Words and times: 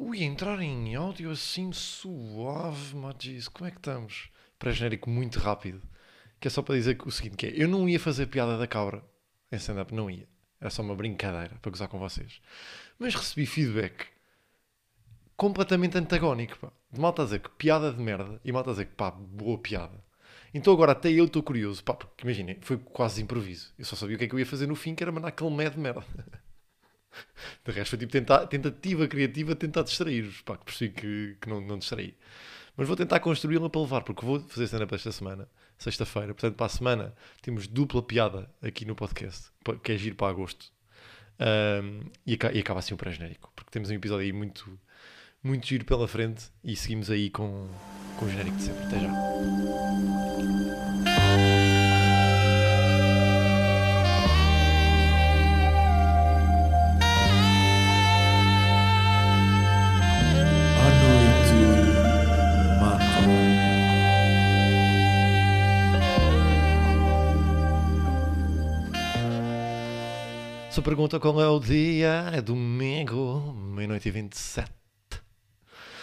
Ui, 0.00 0.22
entrar 0.22 0.60
em 0.62 0.94
áudio 0.94 1.28
assim 1.28 1.72
suave, 1.72 2.94
Magis, 2.94 3.48
como 3.48 3.66
é 3.66 3.70
que 3.72 3.78
estamos? 3.78 4.30
Pré-genérico 4.56 5.10
muito 5.10 5.40
rápido. 5.40 5.82
Que 6.38 6.46
é 6.46 6.50
só 6.52 6.62
para 6.62 6.76
dizer 6.76 6.96
o 7.04 7.10
seguinte, 7.10 7.36
que 7.36 7.46
é, 7.46 7.52
eu 7.56 7.66
não 7.66 7.88
ia 7.88 7.98
fazer 7.98 8.26
piada 8.26 8.56
da 8.56 8.68
cabra 8.68 9.02
em 9.50 9.56
stand-up, 9.56 9.92
não 9.92 10.08
ia. 10.08 10.28
Era 10.60 10.70
só 10.70 10.82
uma 10.82 10.94
brincadeira 10.94 11.58
para 11.60 11.70
gozar 11.72 11.88
com 11.88 11.98
vocês. 11.98 12.40
Mas 12.96 13.16
recebi 13.16 13.44
feedback 13.44 14.06
completamente 15.36 15.98
antagónico, 15.98 16.56
pá. 16.60 16.72
De 16.92 17.00
malta 17.00 17.22
a 17.22 17.24
dizer 17.24 17.40
que 17.40 17.50
piada 17.50 17.92
de 17.92 18.00
merda 18.00 18.40
e 18.44 18.52
malta 18.52 18.70
a 18.70 18.74
dizer 18.74 18.84
que 18.84 18.94
pá, 18.94 19.10
boa 19.10 19.58
piada. 19.58 20.00
Então 20.54 20.72
agora 20.72 20.92
até 20.92 21.10
eu 21.10 21.24
estou 21.24 21.42
curioso, 21.42 21.82
pá, 21.82 21.94
porque 21.94 22.22
imaginem, 22.22 22.56
foi 22.60 22.78
quase 22.78 23.20
improviso. 23.20 23.74
Eu 23.76 23.84
só 23.84 23.96
sabia 23.96 24.14
o 24.14 24.18
que 24.20 24.26
é 24.26 24.28
que 24.28 24.34
eu 24.36 24.38
ia 24.38 24.46
fazer 24.46 24.68
no 24.68 24.76
fim, 24.76 24.94
que 24.94 25.02
era 25.02 25.10
mandar 25.10 25.28
aquele 25.28 25.50
mé 25.50 25.68
de 25.68 25.78
merda. 25.78 26.06
De 27.64 27.72
resto 27.72 27.90
foi 27.90 27.98
tipo 27.98 28.12
tentar, 28.12 28.46
tentativa 28.46 29.06
criativa 29.06 29.54
tentar 29.54 29.82
distrair-vos, 29.82 30.40
pá, 30.42 30.56
que 30.56 30.64
percebi 30.64 30.94
que, 30.94 31.36
que 31.40 31.48
não, 31.48 31.60
não 31.60 31.78
distraí. 31.78 32.14
Mas 32.76 32.86
vou 32.86 32.96
tentar 32.96 33.18
construí-la 33.20 33.68
para 33.68 33.80
levar, 33.80 34.02
porque 34.02 34.24
vou 34.24 34.40
fazer 34.40 34.64
stand-up 34.64 34.94
esta 34.94 35.10
semana, 35.10 35.48
sexta-feira. 35.76 36.28
Portanto, 36.32 36.54
para 36.54 36.66
a 36.66 36.68
semana 36.68 37.14
temos 37.42 37.66
dupla 37.66 38.00
piada 38.00 38.48
aqui 38.62 38.84
no 38.84 38.94
podcast, 38.94 39.50
que 39.82 39.92
é 39.92 39.98
giro 39.98 40.14
para 40.14 40.30
agosto. 40.30 40.72
Um, 41.40 42.00
e, 42.26 42.38
e, 42.54 42.58
acaba 42.58 42.80
assim 42.80 42.94
o 42.94 42.96
pré-genérico, 42.96 43.52
porque 43.54 43.70
temos 43.70 43.90
um 43.90 43.94
episódio 43.94 44.24
aí 44.24 44.32
muito, 44.32 44.78
muito 45.42 45.66
giro 45.66 45.84
pela 45.84 46.08
frente 46.08 46.46
e 46.64 46.74
seguimos 46.74 47.10
aí 47.10 47.30
com, 47.30 47.68
com 48.16 48.26
o 48.26 48.30
genérico 48.30 48.56
de 48.56 48.62
sempre. 48.62 48.84
Até 48.84 49.00
já. 49.00 49.08
Se 70.78 70.82
pergunta 70.82 71.18
qual 71.18 71.42
é 71.42 71.48
o 71.48 71.58
dia, 71.58 72.30
é 72.32 72.40
domingo, 72.40 73.52
meia-noite 73.52 74.06
e 74.06 74.12
27. 74.12 74.70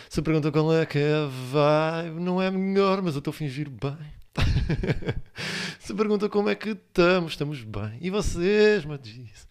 Se 0.09 0.21
pergunta 0.21 0.51
qual 0.51 0.73
é 0.73 0.85
que 0.85 0.97
é 0.97 1.25
vibe, 1.25 2.19
não 2.19 2.41
é 2.41 2.51
melhor, 2.51 3.01
mas 3.01 3.15
eu 3.15 3.19
estou 3.19 3.31
a 3.31 3.33
fingir 3.33 3.69
bem. 3.69 3.95
Se 5.79 5.93
pergunta 5.93 6.27
como 6.27 6.49
é 6.49 6.55
que 6.55 6.71
estamos, 6.71 7.31
estamos 7.31 7.63
bem. 7.63 7.97
E 8.01 8.09
vocês, 8.09 8.83
me 8.83 8.97
diz? 8.97 9.47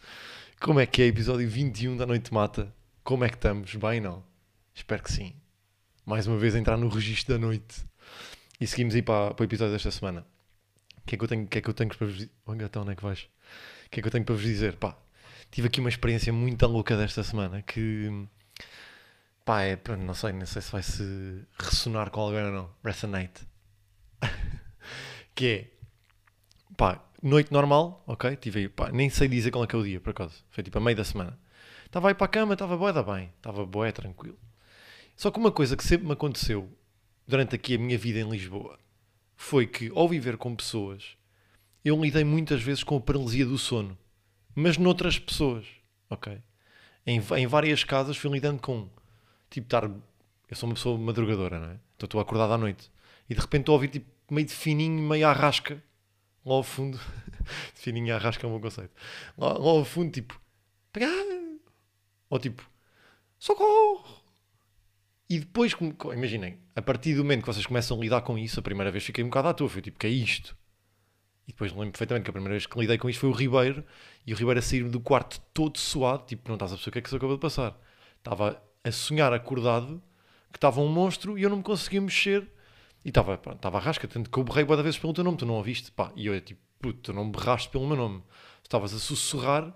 Como 0.60 0.78
é 0.78 0.84
que 0.84 1.00
é 1.00 1.06
episódio 1.06 1.48
21 1.48 1.96
da 1.96 2.04
Noite 2.04 2.32
Mata? 2.34 2.70
Como 3.02 3.24
é 3.24 3.30
que 3.30 3.36
estamos? 3.36 3.74
Bem, 3.76 4.02
não? 4.02 4.22
Espero 4.74 5.02
que 5.02 5.10
sim. 5.10 5.32
Mais 6.04 6.26
uma 6.26 6.36
vez 6.36 6.54
entrar 6.54 6.76
no 6.76 6.88
registro 6.88 7.32
da 7.32 7.40
noite. 7.40 7.82
E 8.60 8.66
seguimos 8.66 8.94
aí 8.94 9.00
para, 9.00 9.32
para 9.32 9.42
o 9.42 9.46
episódio 9.46 9.72
desta 9.72 9.90
semana. 9.90 10.26
O 10.98 11.06
que 11.06 11.14
é 11.14 11.18
que 11.18 11.24
eu 11.24 11.28
tenho, 11.28 11.46
que 11.46 11.56
é 11.56 11.60
que 11.62 11.70
eu 11.70 11.74
tenho 11.74 11.88
para 11.88 12.06
vos 12.06 12.14
dizer? 12.14 12.30
Oh, 12.44 12.52
gatão, 12.54 12.82
onde 12.82 12.92
é 12.92 12.94
que 12.94 13.02
vais? 13.02 13.20
O 13.86 13.90
que 13.90 14.00
é 14.00 14.02
que 14.02 14.06
eu 14.06 14.12
tenho 14.12 14.24
para 14.26 14.34
vos 14.34 14.44
dizer? 14.44 14.76
Pá, 14.76 14.98
tive 15.50 15.68
aqui 15.68 15.80
uma 15.80 15.88
experiência 15.88 16.32
muito 16.32 16.66
louca 16.66 16.96
desta 16.96 17.22
semana 17.22 17.62
que 17.62 18.26
pá, 19.44 19.62
é, 19.62 19.78
não 19.98 20.14
sei, 20.14 20.32
não 20.32 20.46
sei 20.46 20.62
se 20.62 20.72
vai 20.72 20.82
se 20.82 21.44
ressonar 21.58 22.10
com 22.10 22.20
alguém 22.20 22.44
ou 22.44 22.52
não. 22.52 22.70
Resonate. 22.84 23.46
que 25.34 25.46
é 25.46 25.70
pá, 26.76 27.04
noite 27.22 27.52
normal, 27.52 28.02
ok? 28.06 28.36
Tive 28.36 28.60
aí, 28.60 28.68
pá, 28.68 28.90
nem 28.90 29.10
sei 29.10 29.28
dizer 29.28 29.50
qual 29.50 29.64
é 29.64 29.66
que 29.66 29.76
é 29.76 29.78
o 29.78 29.84
dia, 29.84 30.00
por 30.00 30.10
acaso. 30.10 30.44
Foi 30.50 30.64
tipo 30.64 30.78
a 30.78 30.80
meio 30.80 30.96
da 30.96 31.04
semana. 31.04 31.38
Estava 31.86 32.08
aí 32.08 32.14
para 32.14 32.26
a 32.26 32.28
cama, 32.28 32.54
estava 32.54 32.76
boé 32.76 32.92
da 32.92 33.02
bem, 33.02 33.32
estava 33.36 33.64
boé 33.64 33.92
tranquilo. 33.92 34.38
Só 35.16 35.30
que 35.30 35.38
uma 35.38 35.52
coisa 35.52 35.76
que 35.76 35.84
sempre 35.84 36.06
me 36.06 36.12
aconteceu 36.12 36.68
durante 37.26 37.54
aqui 37.54 37.76
a 37.76 37.78
minha 37.78 37.96
vida 37.96 38.18
em 38.18 38.28
Lisboa 38.28 38.78
foi 39.36 39.66
que 39.66 39.90
ao 39.94 40.08
viver 40.08 40.36
com 40.36 40.54
pessoas 40.54 41.16
eu 41.84 42.00
lidei 42.00 42.24
muitas 42.24 42.62
vezes 42.62 42.82
com 42.82 42.96
a 42.96 43.00
paralisia 43.00 43.44
do 43.44 43.58
sono, 43.58 43.96
mas 44.54 44.78
noutras 44.78 45.18
pessoas, 45.18 45.66
ok? 46.08 46.38
Em, 47.06 47.20
em 47.36 47.46
várias 47.46 47.84
casas 47.84 48.16
fui 48.16 48.30
lidando 48.30 48.60
com, 48.60 48.88
tipo, 49.50 49.66
estar. 49.66 49.84
Eu 49.84 50.56
sou 50.56 50.68
uma 50.68 50.74
pessoa 50.74 50.98
madrugadora, 50.98 51.58
não 51.58 51.68
é? 51.68 51.78
Então 51.96 52.06
estou 52.06 52.20
acordado 52.20 52.52
à 52.52 52.58
noite 52.58 52.90
e 53.28 53.34
de 53.34 53.40
repente 53.40 53.62
estou 53.62 53.74
a 53.74 53.76
ouvir 53.76 53.88
tipo 53.88 54.06
meio 54.30 54.46
de 54.46 54.54
fininho, 54.54 55.02
meio 55.02 55.26
à 55.26 55.32
rasca, 55.32 55.82
lá 56.44 56.54
ao 56.54 56.62
fundo. 56.62 56.98
de 57.74 57.80
fininho 57.80 58.14
à 58.14 58.18
rasca 58.18 58.46
é 58.46 58.48
um 58.48 58.52
bom 58.52 58.60
conceito. 58.60 58.92
Lá, 59.36 59.52
lá 59.52 59.70
ao 59.70 59.84
fundo, 59.84 60.10
tipo, 60.12 60.40
ou 62.30 62.38
tipo, 62.38 62.68
socorro. 63.38 64.22
E 65.28 65.38
depois, 65.38 65.72
imaginem, 66.12 66.58
a 66.76 66.82
partir 66.82 67.14
do 67.14 67.24
momento 67.24 67.40
que 67.40 67.46
vocês 67.46 67.66
começam 67.66 67.96
a 67.96 68.00
lidar 68.00 68.20
com 68.20 68.38
isso, 68.38 68.60
a 68.60 68.62
primeira 68.62 68.90
vez 68.90 69.04
fiquei 69.04 69.24
um 69.24 69.28
bocado 69.28 69.48
à 69.48 69.54
toa, 69.54 69.68
foi 69.68 69.82
tipo, 69.82 69.98
que 69.98 70.06
é 70.06 70.10
isto? 70.10 70.56
E 71.46 71.52
depois 71.52 71.72
lembro 71.72 71.90
perfeitamente 71.90 72.24
que 72.24 72.30
a 72.30 72.32
primeira 72.32 72.54
vez 72.54 72.66
que 72.66 72.78
lidei 72.78 72.96
com 72.96 73.08
isto 73.08 73.20
foi 73.20 73.28
o 73.28 73.32
Ribeiro, 73.32 73.84
e 74.26 74.32
o 74.32 74.36
Ribeiro 74.36 74.58
a 74.58 74.62
sair 74.62 74.84
do 74.84 75.00
quarto 75.00 75.40
todo 75.52 75.78
suado, 75.78 76.24
tipo, 76.26 76.48
não 76.48 76.54
estás 76.54 76.72
a 76.72 76.76
perceber 76.76 76.90
o 76.90 76.92
que 76.92 76.98
é 76.98 77.02
que 77.02 77.10
se 77.10 77.16
acabou 77.16 77.36
de 77.36 77.40
passar. 77.40 77.78
Estava 78.18 78.62
a 78.82 78.92
sonhar 78.92 79.32
acordado 79.32 80.02
que 80.50 80.56
estava 80.56 80.80
um 80.80 80.88
monstro 80.88 81.38
e 81.38 81.42
eu 81.42 81.50
não 81.50 81.58
me 81.58 81.62
conseguia 81.62 82.00
mexer. 82.00 82.48
E 83.04 83.08
estava, 83.08 83.36
pá, 83.36 83.52
estava 83.52 83.76
a 83.76 83.80
rasca, 83.80 84.08
tanto 84.08 84.30
que 84.30 84.38
eu 84.38 84.44
berrei 84.44 84.64
várias 84.64 84.84
vezes 84.84 84.98
pelo 84.98 85.12
teu 85.12 85.22
nome, 85.22 85.36
tu 85.36 85.44
não 85.44 85.54
ouviste? 85.54 85.90
Pá, 85.90 86.10
e 86.16 86.26
eu 86.26 86.32
é 86.32 86.40
tipo, 86.40 86.60
puto, 86.80 87.00
tu 87.00 87.12
não 87.12 87.30
berraste 87.30 87.68
pelo 87.68 87.86
meu 87.86 87.96
nome. 87.96 88.22
Estavas 88.62 88.94
a 88.94 88.98
sussurrar, 88.98 89.74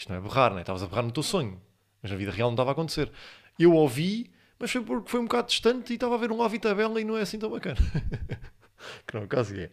isto 0.00 0.08
não 0.08 0.16
é 0.16 0.20
berrar, 0.22 0.54
né? 0.54 0.62
Estavas 0.62 0.82
a 0.82 0.86
berrar 0.86 1.04
no 1.04 1.12
teu 1.12 1.22
sonho. 1.22 1.60
Mas 2.02 2.10
na 2.10 2.16
vida 2.16 2.30
real 2.30 2.48
não 2.48 2.54
estava 2.54 2.70
a 2.70 2.72
acontecer. 2.72 3.12
Eu 3.58 3.74
ouvi, 3.74 4.30
mas 4.58 4.70
foi 4.70 4.80
porque 4.82 5.10
foi 5.10 5.20
um 5.20 5.24
bocado 5.24 5.48
distante 5.48 5.90
e 5.90 5.94
estava 5.94 6.14
a 6.14 6.18
ver 6.18 6.32
um 6.32 6.38
lá 6.38 6.48
tabela 6.58 6.98
e 6.98 7.04
não 7.04 7.18
é 7.18 7.20
assim 7.20 7.38
tão 7.38 7.50
bacana. 7.50 7.76
que 9.06 9.14
não, 9.14 9.26
caso 9.26 9.54
é. 9.54 9.70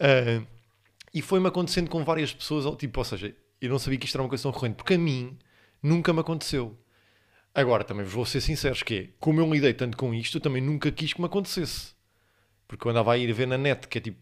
Ah, 0.00 0.42
e 1.12 1.20
foi-me 1.20 1.46
acontecendo 1.46 1.90
com 1.90 2.02
várias 2.02 2.32
pessoas, 2.32 2.64
tipo, 2.76 2.98
ou 2.98 3.04
seja, 3.04 3.34
eu 3.60 3.68
não 3.68 3.78
sabia 3.78 3.98
que 3.98 4.06
isto 4.06 4.16
era 4.16 4.22
uma 4.22 4.28
coisa 4.28 4.42
tão 4.42 4.50
recorrente, 4.50 4.76
porque 4.76 4.94
a 4.94 4.98
mim 4.98 5.36
nunca 5.82 6.12
me 6.12 6.20
aconteceu. 6.20 6.78
Agora, 7.54 7.84
também 7.84 8.04
vos 8.04 8.14
vou 8.14 8.24
ser 8.24 8.40
sinceros, 8.40 8.82
que 8.82 8.94
é, 8.94 9.08
como 9.18 9.40
eu 9.40 9.52
lidei 9.52 9.74
tanto 9.74 9.96
com 9.96 10.14
isto, 10.14 10.38
eu 10.38 10.40
também 10.40 10.62
nunca 10.62 10.90
quis 10.90 11.12
que 11.12 11.20
me 11.20 11.26
acontecesse. 11.26 11.94
Porque 12.66 12.86
eu 12.86 12.90
andava 12.92 13.12
a 13.12 13.18
ir 13.18 13.32
ver 13.32 13.46
na 13.46 13.58
net, 13.58 13.88
que 13.88 13.98
é 13.98 14.00
tipo, 14.00 14.18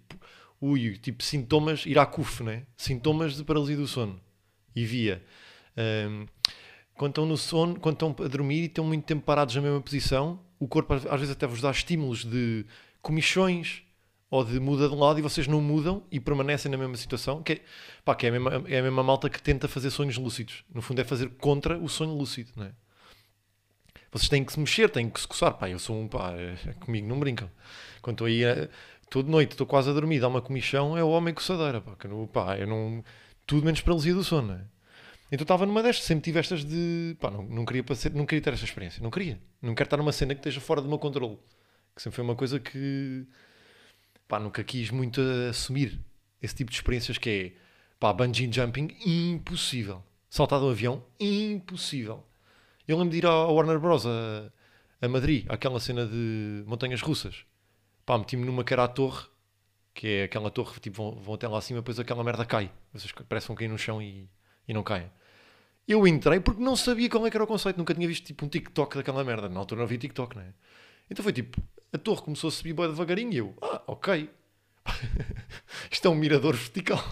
ui, 0.60 0.96
tipo 0.98 1.22
sintomas, 1.22 1.84
ir 1.86 1.98
à 1.98 2.06
CUF, 2.06 2.42
né? 2.42 2.66
Sintomas 2.76 3.36
de 3.36 3.44
paralisia 3.44 3.76
do 3.76 3.86
sono. 3.86 4.18
E 4.74 4.84
via. 4.86 5.22
ahm, 5.76 6.26
quando 6.94 7.12
estão 7.12 7.26
no 7.26 7.36
sono, 7.36 7.78
quando 7.78 7.94
estão 7.94 8.16
a 8.24 8.28
dormir 8.28 8.62
e 8.62 8.66
estão 8.66 8.84
muito 8.84 9.04
tempo 9.04 9.22
parados 9.24 9.54
na 9.54 9.60
mesma 9.60 9.80
posição, 9.80 10.40
o 10.58 10.66
corpo 10.66 10.94
às 10.94 11.20
vezes 11.20 11.30
até 11.30 11.46
vos 11.46 11.60
dá 11.60 11.70
estímulos 11.70 12.24
de 12.24 12.66
comichões 13.02 13.84
ou 14.30 14.44
de 14.44 14.60
muda 14.60 14.88
de 14.88 14.94
lado 14.94 15.18
e 15.18 15.22
vocês 15.22 15.46
não 15.46 15.60
mudam 15.60 16.02
e 16.10 16.20
permanecem 16.20 16.70
na 16.70 16.76
mesma 16.76 16.96
situação, 16.96 17.42
que 17.42 17.54
é, 17.54 17.60
pá, 18.04 18.14
que 18.14 18.26
é, 18.26 18.28
a, 18.28 18.32
mesma, 18.32 18.64
é 18.66 18.78
a 18.78 18.82
mesma 18.82 19.02
malta 19.02 19.30
que 19.30 19.40
tenta 19.42 19.66
fazer 19.68 19.90
sonhos 19.90 20.16
lúcidos. 20.18 20.64
No 20.72 20.82
fundo 20.82 21.00
é 21.00 21.04
fazer 21.04 21.30
contra 21.30 21.78
o 21.78 21.88
sonho 21.88 22.12
lúcido, 22.12 22.50
não 22.56 22.64
é? 22.66 22.72
Vocês 24.10 24.28
têm 24.28 24.44
que 24.44 24.52
se 24.52 24.60
mexer, 24.60 24.88
têm 24.90 25.08
que 25.08 25.20
se 25.20 25.28
coçar. 25.28 25.54
Pá, 25.54 25.68
eu 25.68 25.78
sou 25.78 25.98
um 26.00 26.08
pá, 26.08 26.32
é- 26.32 26.72
comigo 26.80 27.06
não 27.06 27.18
brincam. 27.20 27.50
Quando 28.00 28.14
estou 28.14 28.26
aí, 28.26 28.42
eh, 28.44 28.68
estou 29.02 29.22
de 29.22 29.30
noite, 29.30 29.52
estou 29.52 29.66
quase 29.66 29.90
a 29.90 29.92
dormir, 29.92 30.18
dá 30.20 30.28
uma 30.28 30.40
comichão, 30.40 30.96
é 30.96 31.04
o 31.04 31.08
homem 31.10 31.34
coçadeira. 31.34 31.80
Pá, 31.80 31.94
que 31.94 32.08
não- 32.08 32.26
pá, 32.26 32.56
eu 32.58 32.66
não. 32.66 33.04
Tudo 33.46 33.64
menos 33.64 33.80
paralisia 33.80 34.14
do 34.14 34.24
sono, 34.24 34.48
não 34.48 34.54
é? 34.54 34.64
Então 35.30 35.44
estava 35.44 35.66
numa 35.66 35.82
destas, 35.82 36.06
sempre 36.06 36.24
tive 36.24 36.38
estas 36.38 36.64
de. 36.64 37.16
Pá, 37.20 37.30
não, 37.30 37.42
não, 37.42 37.64
queria 37.66 37.84
não 38.14 38.24
queria 38.24 38.42
ter 38.42 38.52
esta 38.54 38.64
experiência, 38.64 39.02
não 39.02 39.10
queria. 39.10 39.38
Não 39.60 39.74
quero 39.74 39.86
estar 39.86 39.96
numa 39.98 40.12
cena 40.12 40.34
que 40.34 40.40
esteja 40.40 40.60
fora 40.60 40.80
do 40.80 40.88
meu 40.88 40.98
controle. 40.98 41.38
Que 41.94 42.00
sempre 42.02 42.16
foi 42.16 42.24
uma 42.24 42.34
coisa 42.34 42.58
que. 42.58 43.26
Pá, 44.28 44.38
nunca 44.38 44.62
quis 44.62 44.90
muito 44.90 45.20
assumir 45.48 45.98
esse 46.40 46.54
tipo 46.54 46.70
de 46.70 46.76
experiências 46.76 47.16
que 47.16 47.30
é. 47.30 47.68
Pá, 47.98 48.12
bungee 48.12 48.52
jumping, 48.52 48.94
impossível. 49.04 50.04
Saltar 50.30 50.60
do 50.60 50.68
avião, 50.68 51.02
impossível. 51.18 52.24
Eu 52.86 52.98
lembro 52.98 53.12
de 53.12 53.18
ir 53.18 53.26
ao 53.26 53.54
Warner 53.54 53.80
Bros. 53.80 54.06
a, 54.06 54.52
a 55.00 55.08
Madrid, 55.08 55.46
àquela 55.48 55.80
cena 55.80 56.06
de 56.06 56.62
montanhas 56.66 57.00
russas. 57.00 57.44
Pá, 58.04 58.18
meti-me 58.18 58.44
numa 58.44 58.62
que 58.62 58.72
era 58.72 58.84
a 58.84 58.88
torre, 58.88 59.26
que 59.94 60.06
é 60.06 60.22
aquela 60.24 60.50
torre, 60.50 60.78
tipo, 60.78 60.96
vão, 60.96 61.20
vão 61.22 61.34
até 61.34 61.48
lá 61.48 61.58
acima, 61.58 61.80
depois 61.80 61.98
aquela 61.98 62.22
merda 62.22 62.44
cai. 62.44 62.70
Vocês 62.92 63.10
parecem 63.28 63.56
cair 63.56 63.68
no 63.68 63.78
chão 63.78 64.00
e, 64.00 64.30
e 64.68 64.74
não 64.74 64.82
caem. 64.82 65.10
Eu 65.88 66.06
entrei 66.06 66.38
porque 66.38 66.62
não 66.62 66.76
sabia 66.76 67.08
qual 67.08 67.26
é 67.26 67.30
era 67.32 67.42
o 67.42 67.46
conceito, 67.46 67.78
nunca 67.78 67.94
tinha 67.94 68.06
visto 68.06 68.26
tipo 68.26 68.44
um 68.44 68.48
TikTok 68.48 68.96
daquela 68.96 69.24
merda. 69.24 69.48
Na 69.48 69.58
altura 69.58 69.78
não 69.78 69.86
havia 69.86 69.98
TikTok, 69.98 70.36
não 70.36 70.42
é? 70.42 70.52
Então 71.10 71.22
foi 71.22 71.32
tipo, 71.32 71.60
a 71.92 71.98
torre 71.98 72.22
começou 72.22 72.48
a 72.48 72.50
subir 72.50 72.72
bem 72.72 72.86
devagarinho 72.88 73.32
e 73.32 73.36
eu, 73.38 73.54
ah, 73.62 73.82
ok. 73.86 74.30
Isto 75.90 76.08
é 76.08 76.10
um 76.10 76.14
mirador 76.14 76.54
vertical. 76.54 77.02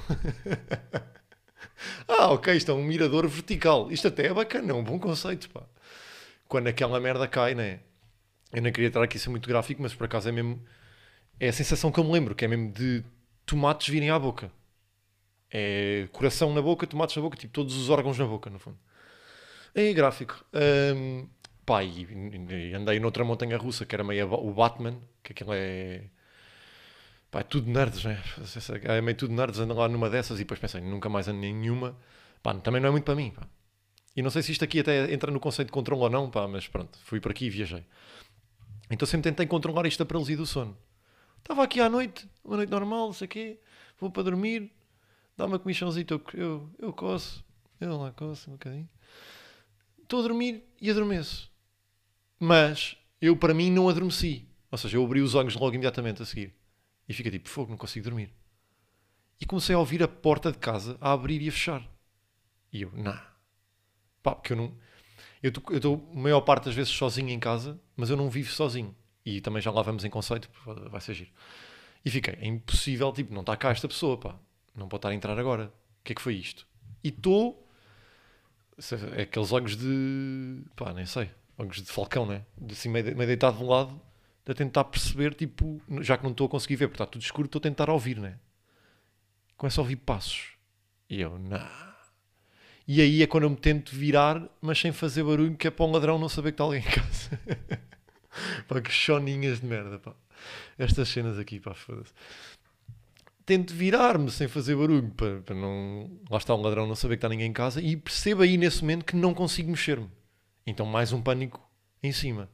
ah, 2.09 2.33
ok, 2.33 2.55
isto 2.57 2.71
é 2.71 2.75
um 2.75 2.83
mirador 2.83 3.27
vertical. 3.29 3.91
Isto 3.91 4.09
até 4.09 4.27
é 4.27 4.35
bacana, 4.35 4.71
é 4.71 4.75
um 4.75 4.83
bom 4.83 4.99
conceito, 4.99 5.51
pá. 5.51 5.63
Quando 6.49 6.69
aquela 6.69 6.99
merda 7.01 7.27
cai, 7.29 7.55
né? 7.55 7.81
Eu 8.53 8.63
não 8.63 8.71
queria 8.73 8.89
estar 8.89 9.03
aqui 9.03 9.17
a 9.17 9.21
ser 9.21 9.29
muito 9.31 9.49
gráfico, 9.49 9.83
mas 9.83 9.95
por 9.95 10.05
acaso 10.05 10.29
é 10.29 10.33
mesmo. 10.33 10.63
É 11.39 11.49
a 11.49 11.53
sensação 11.53 11.93
que 11.93 12.01
eu 12.01 12.05
me 12.05 12.13
lembro, 12.13 12.35
que 12.35 12.45
é 12.45 12.49
mesmo 12.49 12.73
de 12.73 13.05
tomates 13.45 13.89
virem 13.89 14.11
à 14.11 14.19
boca. 14.19 14.51
É 15.51 16.09
coração 16.13 16.53
na 16.55 16.63
boca, 16.63 16.87
tomates 16.87 17.17
na 17.17 17.23
boca, 17.23 17.37
tipo 17.37 17.53
todos 17.53 17.77
os 17.77 17.91
órgãos 17.91 18.19
na 18.19 18.25
boca, 18.27 18.49
no 18.49 18.59
fundo. 18.59 18.79
É 19.75 19.93
gráfico. 19.93 20.43
Hum, 20.95 21.29
Pá, 21.67 21.83
e, 21.83 22.07
e 22.07 22.75
andei 22.75 23.01
noutra 23.01 23.25
montanha 23.25 23.59
russa 23.59 23.85
que 23.85 23.95
era 23.95 24.05
meio 24.05 24.33
o 24.33 24.55
Batman, 24.55 24.97
que 25.23 25.33
aquilo 25.33 25.51
é. 25.53 26.05
Pá, 27.29 27.41
é 27.41 27.43
tudo 27.43 27.69
nerds, 27.69 28.05
né? 28.05 28.23
É 28.85 29.01
meio 29.01 29.17
tudo 29.17 29.35
nerds, 29.35 29.59
ando 29.59 29.75
lá 29.75 29.89
numa 29.89 30.09
dessas 30.09 30.39
e 30.39 30.45
depois 30.45 30.61
pensei, 30.61 30.81
nunca 30.81 31.09
mais 31.09 31.27
ando 31.27 31.41
nenhuma. 31.41 31.97
Pá, 32.41 32.55
também 32.55 32.81
não 32.81 32.89
é 32.89 32.93
muito 32.93 33.05
para 33.05 33.17
mim, 33.17 33.33
pá. 33.33 33.49
E 34.17 34.23
não 34.23 34.31
sei 34.31 34.43
se 34.43 34.53
isto 34.53 34.65
aqui 34.65 34.79
até 34.81 35.13
entra 35.13 35.31
no 35.33 35.41
conceito 35.41 35.69
de 35.69 35.73
controle 35.73 36.03
ou 36.03 36.09
não, 36.09 36.31
pá, 36.31 36.47
mas 36.47 36.69
pronto, 36.69 36.97
fui 37.03 37.21
por 37.21 37.33
aqui 37.33 37.47
e 37.47 37.51
viajei. 37.51 37.85
Então 38.89 39.07
sempre 39.07 39.31
tentei 39.31 39.47
controlar 39.47 39.87
isto 39.87 39.99
da 39.99 40.07
paralisia 40.07 40.37
do 40.37 40.47
sono. 40.47 40.77
Estava 41.39 41.65
aqui 41.65 41.81
à 41.81 41.91
noite, 41.91 42.29
uma 42.45 42.57
noite 42.57 42.71
normal, 42.71 43.07
não 43.07 43.13
sei 43.13 43.27
o 43.27 43.29
quê, 43.29 43.61
vou 43.99 44.11
para 44.11 44.23
dormir, 44.23 44.71
dá 45.37 45.47
uma 45.47 45.59
comichãozita, 45.59 46.15
eu, 46.15 46.23
eu, 46.35 46.71
eu 46.79 46.93
coço, 46.93 47.45
eu 47.81 47.97
lá 47.97 48.13
coço 48.13 48.51
um 48.51 48.53
bocadinho. 48.55 48.89
Estou 50.03 50.21
a 50.21 50.23
dormir 50.23 50.65
e 50.81 50.91
adormeço. 50.91 51.56
Mas 52.39 52.97
eu, 53.21 53.37
para 53.37 53.55
mim, 53.55 53.71
não 53.71 53.89
adormeci. 53.89 54.47
Ou 54.71 54.79
seja, 54.79 54.97
eu 54.97 55.05
abri 55.05 55.21
os 55.21 55.35
olhos 55.35 55.55
logo 55.55 55.75
imediatamente 55.75 56.23
a 56.23 56.27
seguir. 56.27 56.55
E 57.09 57.15
fica 57.15 57.31
tipo, 57.31 57.49
fogo, 57.49 57.71
não 57.71 57.79
consigo 57.79 58.05
dormir. 58.05 58.33
E 59.41 59.47
comecei 59.47 59.75
a 59.75 59.79
ouvir 59.79 60.03
a 60.03 60.09
porta 60.09 60.51
de 60.51 60.59
casa 60.59 60.97
a 61.01 61.13
abrir 61.13 61.41
e 61.43 61.49
a 61.49 61.53
fechar. 61.53 61.83
E 62.73 62.83
eu, 62.83 62.91
não. 62.93 63.19
Pá, 64.23 64.35
porque 64.35 64.53
eu 64.53 64.57
não. 64.57 64.75
Eu 65.43 65.53
estou 65.77 66.11
a 66.13 66.19
maior 66.19 66.41
parte 66.41 66.65
das 66.65 66.75
vezes 66.75 66.93
sozinho 66.93 67.31
em 67.31 67.39
casa, 67.39 67.79
mas 67.95 68.11
eu 68.11 68.17
não 68.17 68.29
vivo 68.29 68.51
sozinho. 68.51 68.95
E 69.25 69.41
também 69.41 69.61
já 69.61 69.71
lá 69.71 69.83
vamos 69.83 70.05
em 70.05 70.11
conceito, 70.11 70.51
vai 70.91 71.01
ser 71.01 71.15
giro. 71.15 71.31
E 72.05 72.11
fiquei, 72.11 72.35
é 72.35 72.47
impossível, 72.47 73.13
tipo, 73.13 73.35
não 73.35 73.41
está 73.41 73.57
cá 73.57 73.71
esta 73.71 73.89
pessoa, 73.89 74.17
pá. 74.17 74.39
Não 74.75 74.89
pode 74.89 74.99
estar 75.01 75.09
a 75.11 75.15
entrar 75.15 75.39
agora. 75.39 75.67
O 76.01 76.05
que 76.05 76.13
é 76.13 76.15
que 76.15 76.23
foi 76.23 76.35
isto? 76.35 76.67
E 77.03 77.09
estou. 77.09 77.67
É 79.17 79.23
aqueles 79.23 79.53
olhos 79.53 79.77
de. 79.77 80.63
pá, 80.77 80.93
nem 80.93 81.07
sei. 81.07 81.31
Olhos 81.59 81.77
de 81.77 81.91
falcão, 81.91 82.27
né? 82.27 82.45
De 82.57 82.75
assim, 82.75 82.89
meio, 82.89 83.05
meio 83.17 83.27
deitado 83.27 83.57
de 83.59 83.65
um 83.65 83.69
lado, 83.69 84.01
a 84.47 84.55
tentar 84.55 84.85
perceber, 84.85 85.35
tipo, 85.35 85.81
já 86.01 86.17
que 86.17 86.25
não 86.25 86.31
estou 86.31 86.47
a 86.47 86.51
conseguir 86.51 86.77
ver, 86.77 86.89
porque 86.89 87.03
está 87.03 87.07
tudo 87.07 87.23
escuro, 87.23 87.47
estou 87.47 87.59
a 87.59 87.63
tentar 87.63 87.91
ouvir, 87.91 88.19
né? 88.19 88.39
Começo 89.57 89.81
a 89.81 89.83
ouvir 89.83 89.97
passos. 89.97 90.53
E 91.09 91.21
eu, 91.21 91.39
não. 91.39 91.87
E 92.87 93.01
aí 93.01 93.23
é 93.23 93.27
quando 93.27 93.45
eu 93.45 93.51
me 93.51 93.57
tento 93.57 93.95
virar, 93.95 94.43
mas 94.61 94.79
sem 94.79 94.93
fazer 94.93 95.25
barulho, 95.25 95.57
que 95.57 95.67
é 95.67 95.71
para 95.71 95.85
um 95.85 95.91
ladrão 95.91 96.19
não 96.19 96.29
saber 96.29 96.53
que 96.53 96.55
está 96.55 96.65
alguém 96.65 96.81
em 96.81 96.85
casa. 96.85 97.41
pá, 98.69 98.81
que 98.81 98.93
choninhas 98.93 99.61
de 99.61 99.67
merda, 99.67 99.99
pá. 99.99 100.15
Estas 100.79 101.09
cenas 101.09 101.39
aqui, 101.39 101.59
pá, 101.59 101.75
foda-se. 101.75 102.13
Tento 103.45 103.75
virar-me 103.75 104.31
sem 104.31 104.47
fazer 104.47 104.77
barulho, 104.77 105.11
para, 105.11 105.41
para 105.41 105.55
não. 105.55 106.11
Lá 106.31 106.39
está 106.39 106.55
um 106.55 106.61
ladrão 106.61 106.87
não 106.87 106.95
saber 106.95 107.17
que 107.17 107.19
está 107.19 107.29
ninguém 107.29 107.49
em 107.49 107.53
casa, 107.53 107.81
e 107.81 107.97
percebo 107.97 108.43
aí 108.43 108.57
nesse 108.57 108.83
momento 108.83 109.05
que 109.05 109.17
não 109.17 109.35
consigo 109.35 109.71
mexer-me. 109.71 110.09
Então, 110.67 110.85
mais 110.85 111.13
um 111.13 111.23
pânico 111.23 111.61
em 112.03 112.13
cima. 112.13 112.51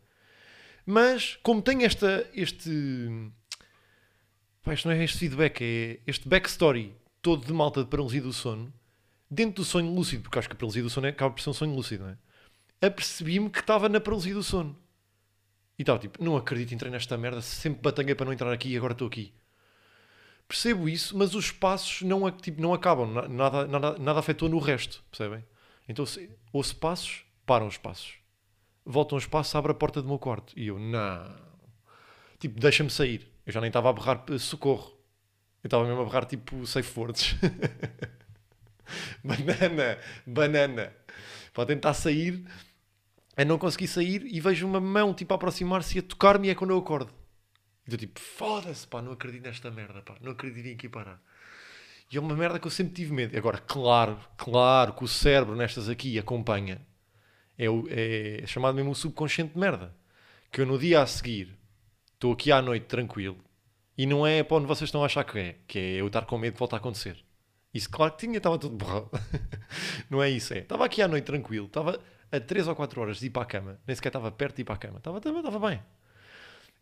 Mas, 0.84 1.38
como 1.42 1.62
tenho 1.62 1.82
esta, 1.82 2.28
este. 2.34 2.70
Pá, 4.62 4.74
isto 4.74 4.86
não 4.88 4.94
é 4.94 5.02
este 5.02 5.18
feedback, 5.18 5.62
é 5.62 6.00
este 6.06 6.28
backstory 6.28 6.94
todo 7.20 7.46
de 7.46 7.52
malta 7.52 7.82
de 7.82 7.88
paralisia 7.88 8.20
do 8.20 8.32
sono 8.32 8.72
dentro 9.30 9.62
do 9.62 9.64
sonho 9.64 9.92
lúcido, 9.92 10.22
porque 10.22 10.38
acho 10.38 10.48
que 10.48 10.54
a 10.54 10.56
paralisia 10.56 10.82
do 10.82 10.90
sono 10.90 11.06
é, 11.06 11.10
acaba 11.10 11.32
por 11.32 11.40
ser 11.40 11.50
um 11.50 11.54
sonho 11.54 11.74
lúcido, 11.74 12.04
não 12.04 12.10
é? 12.10 12.18
Apercebi-me 12.86 13.48
que 13.48 13.60
estava 13.60 13.88
na 13.88 14.00
paralisia 14.00 14.34
do 14.34 14.42
sono. 14.42 14.76
E 15.78 15.82
estava 15.82 15.98
tipo, 15.98 16.22
não 16.22 16.36
acredito, 16.36 16.74
entrei 16.74 16.90
nesta 16.90 17.16
merda, 17.16 17.40
sempre 17.40 17.80
batanguei 17.80 18.14
para 18.14 18.26
não 18.26 18.32
entrar 18.32 18.52
aqui 18.52 18.68
e 18.68 18.76
agora 18.76 18.92
estou 18.92 19.08
aqui. 19.08 19.32
Percebo 20.46 20.88
isso, 20.88 21.16
mas 21.16 21.34
os 21.34 21.50
passos 21.50 22.02
não, 22.02 22.30
tipo, 22.30 22.60
não 22.60 22.74
acabam, 22.74 23.10
nada, 23.28 23.66
nada, 23.66 23.98
nada 23.98 24.20
afetou 24.20 24.48
no 24.48 24.58
resto, 24.58 25.02
percebem? 25.10 25.42
Então, 25.88 26.04
ouço 26.52 26.76
passos, 26.76 27.24
param 27.52 27.66
os 27.66 27.76
passos. 27.76 28.14
Voltam 28.82 29.19
os 29.19 29.26
passos, 29.26 29.54
abre 29.54 29.72
a 29.72 29.75
porta 29.75 30.00
do 30.00 30.08
meu 30.08 30.19
quarto. 30.19 30.54
E 30.56 30.69
eu, 30.69 30.78
não. 30.78 31.37
Tipo, 32.38 32.58
deixa-me 32.58 32.88
sair. 32.88 33.31
Eu 33.44 33.52
já 33.52 33.60
nem 33.60 33.69
estava 33.69 33.90
a 33.90 33.93
berrar 33.93 34.25
socorro. 34.38 34.90
Eu 35.62 35.69
estava 35.69 35.84
mesmo 35.84 36.00
a 36.00 36.04
berrar 36.06 36.25
tipo 36.25 36.66
safe 36.66 36.99
words. 36.99 37.37
banana, 39.22 39.99
banana. 40.26 40.94
Para 41.52 41.66
tentar 41.66 41.93
sair, 41.93 42.43
a 43.37 43.44
não 43.44 43.58
conseguir 43.58 43.88
sair 43.88 44.25
e 44.25 44.40
vejo 44.40 44.66
uma 44.66 44.81
mão 44.81 45.12
tipo 45.12 45.34
a 45.34 45.37
aproximar-se 45.37 45.98
e 45.98 45.98
a 45.98 46.02
tocar-me 46.02 46.48
é 46.48 46.55
quando 46.55 46.70
eu 46.70 46.78
acordo. 46.78 47.12
E 47.87 47.93
eu 47.93 47.98
tipo, 47.98 48.19
foda-se, 48.19 48.87
pá, 48.87 49.02
não 49.02 49.12
acredito 49.12 49.43
nesta 49.43 49.70
merda, 49.70 50.00
pá, 50.00 50.16
não 50.22 50.32
acredito 50.32 50.69
em 50.69 50.72
aqui 50.72 50.88
parar. 50.88 51.22
E 52.10 52.16
é 52.16 52.20
uma 52.20 52.34
merda 52.34 52.58
que 52.58 52.66
eu 52.66 52.70
sempre 52.70 52.94
tive 52.94 53.12
medo. 53.12 53.37
Agora, 53.37 53.58
claro, 53.58 54.19
claro 54.38 54.94
que 54.94 55.05
o 55.05 55.08
cérebro 55.08 55.55
nestas 55.55 55.90
aqui 55.90 56.19
acompanha. 56.19 56.81
É, 57.58 57.69
o, 57.69 57.87
é 57.88 58.46
chamado 58.46 58.75
mesmo 58.75 58.90
o 58.90 58.94
subconsciente 58.94 59.54
de 59.54 59.58
merda. 59.58 59.94
Que 60.50 60.60
eu 60.60 60.66
no 60.66 60.78
dia 60.78 61.02
a 61.02 61.06
seguir 61.06 61.56
estou 62.14 62.32
aqui 62.32 62.52
à 62.52 62.62
noite 62.62 62.87
tranquilo 62.87 63.38
e 63.96 64.06
não 64.06 64.26
é 64.26 64.43
para 64.43 64.56
onde 64.56 64.66
vocês 64.66 64.88
estão 64.88 65.02
a 65.02 65.06
achar 65.06 65.25
que 65.25 65.38
é, 65.38 65.56
que 65.66 65.78
é 65.78 65.93
eu 66.00 66.06
estar 66.06 66.25
com 66.25 66.38
medo 66.38 66.54
de 66.54 66.58
voltar 66.58 66.76
a 66.76 66.81
acontecer. 66.81 67.25
Isso, 67.75 67.88
claro 67.90 68.12
que 68.12 68.19
tinha, 68.19 68.37
estava 68.37 68.58
tudo 68.58 68.76
borrado. 68.76 69.10
não 70.08 70.22
é 70.22 70.31
isso, 70.31 70.52
é. 70.54 70.58
Estava 70.58 70.84
aqui 70.84 71.00
à 71.02 71.08
noite 71.08 71.25
tranquilo, 71.25 71.66
estava 71.66 72.00
a 72.31 72.40
3 72.40 72.69
ou 72.69 72.76
4 72.76 73.00
horas 73.00 73.19
de 73.19 73.26
ir 73.26 73.31
para 73.31 73.43
a 73.43 73.46
cama, 73.46 73.81
nem 73.87 73.94
sequer 73.94 74.08
estava 74.08 74.31
perto 74.31 74.56
de 74.56 74.62
ir 74.62 74.64
para 74.64 74.75
a 74.75 74.78
cama, 74.78 74.98
estava, 74.98 75.19
estava, 75.19 75.38
estava 75.38 75.69
bem. 75.69 75.82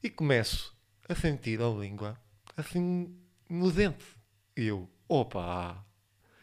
E 0.02 0.11
começo 0.11 0.76
a 1.08 1.14
sentir 1.14 1.61
a 1.61 1.69
língua 1.69 2.19
assim 2.56 3.16
no 3.49 3.70
dente. 3.70 4.05
E 4.56 4.66
eu, 4.66 4.88
opa, 5.08 5.84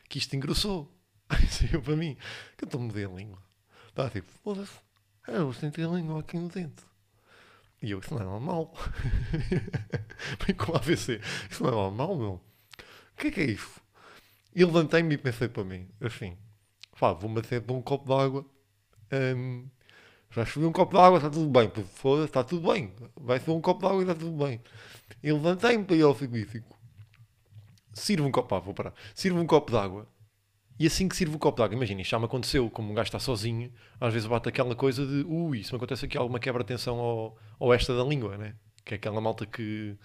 que 0.09 0.18
isto 0.18 0.35
engrossou. 0.35 0.94
Saiu 1.50 1.81
para 1.81 1.95
mim, 1.95 2.15
que 2.57 2.63
eu 2.63 2.68
estou 2.68 2.80
a 2.80 2.83
mover 2.83 3.07
a 3.07 3.12
língua. 3.12 3.46
Estava 3.97 4.11
tipo, 4.11 4.31
foda-se, 4.44 4.73
eu 5.27 5.51
senti 5.53 5.81
a 5.81 5.88
língua 5.88 6.19
aqui 6.19 6.38
no 6.38 6.49
dente. 6.49 6.83
E 7.81 7.89
eu, 7.89 7.97
isso 7.97 8.13
não 8.13 8.21
é 8.21 8.25
normal. 8.25 8.71
Com 10.55 10.75
AVC, 10.75 11.19
isso 11.49 11.63
não 11.63 11.69
é 11.69 11.73
normal, 11.73 12.15
meu. 12.15 12.33
O 12.33 12.41
que 13.17 13.29
é 13.29 13.31
que 13.31 13.41
é 13.41 13.45
isso? 13.45 13.81
E 14.53 14.63
levantei-me 14.63 15.15
e 15.15 15.17
pensei 15.17 15.47
para 15.47 15.63
mim, 15.63 15.89
assim, 15.99 16.38
pá, 16.99 17.11
vou-me 17.11 17.39
acender 17.39 17.75
um 17.75 17.81
copo 17.81 18.05
de 18.05 18.13
água. 18.13 18.45
Um, 19.11 19.67
já 20.29 20.45
chovi 20.45 20.67
um 20.67 20.71
copo 20.71 20.95
de 20.95 21.01
água, 21.01 21.17
está 21.17 21.31
tudo 21.31 21.49
bem. 21.49 21.71
Foda-se, 21.95 22.27
está 22.27 22.44
tudo 22.44 22.71
bem. 22.71 22.94
Vai 23.15 23.39
ser 23.39 23.49
um 23.49 23.59
copo 23.59 23.79
de 23.79 23.88
água 23.88 24.01
e 24.01 24.01
está 24.03 24.13
tudo 24.13 24.45
bem. 24.45 24.61
E 25.23 25.31
levantei-me 25.31 25.83
para 25.83 25.95
ir 25.95 26.03
ao 26.03 26.13
frigorífico. 26.13 26.77
Sirvo 27.94 28.27
um 28.27 28.31
copo, 28.31 28.61
vou 28.61 28.75
parar. 28.75 28.94
Sirvo 29.15 29.39
um 29.39 29.47
copo 29.47 29.71
de 29.71 29.77
água. 29.79 30.07
E 30.79 30.85
assim 30.85 31.07
que 31.07 31.15
sirvo 31.15 31.38
o 31.38 31.39
copo 31.39 31.57
de 31.57 31.63
água, 31.63 31.75
imagina, 31.75 32.01
isto 32.01 32.12
já 32.12 32.19
me 32.19 32.25
aconteceu, 32.25 32.69
como 32.69 32.91
um 32.91 32.94
gajo 32.94 33.07
está 33.07 33.19
sozinho, 33.19 33.71
às 34.00 34.13
vezes 34.13 34.27
bate 34.27 34.47
aquela 34.47 34.75
coisa 34.75 35.06
de, 35.06 35.24
ui, 35.27 35.59
isso 35.59 35.74
me 35.74 35.77
acontece 35.77 36.06
aqui 36.06 36.18
alguma 36.18 36.39
quebra-tensão 36.39 37.00
ao, 37.00 37.38
ao 37.59 37.73
esta 37.73 37.97
da 37.97 38.04
língua, 38.04 38.37
né? 38.37 38.54
Que 38.85 38.94
é 38.94 38.97
aquela 38.97 39.19
malta 39.19 39.45
que, 39.45 39.97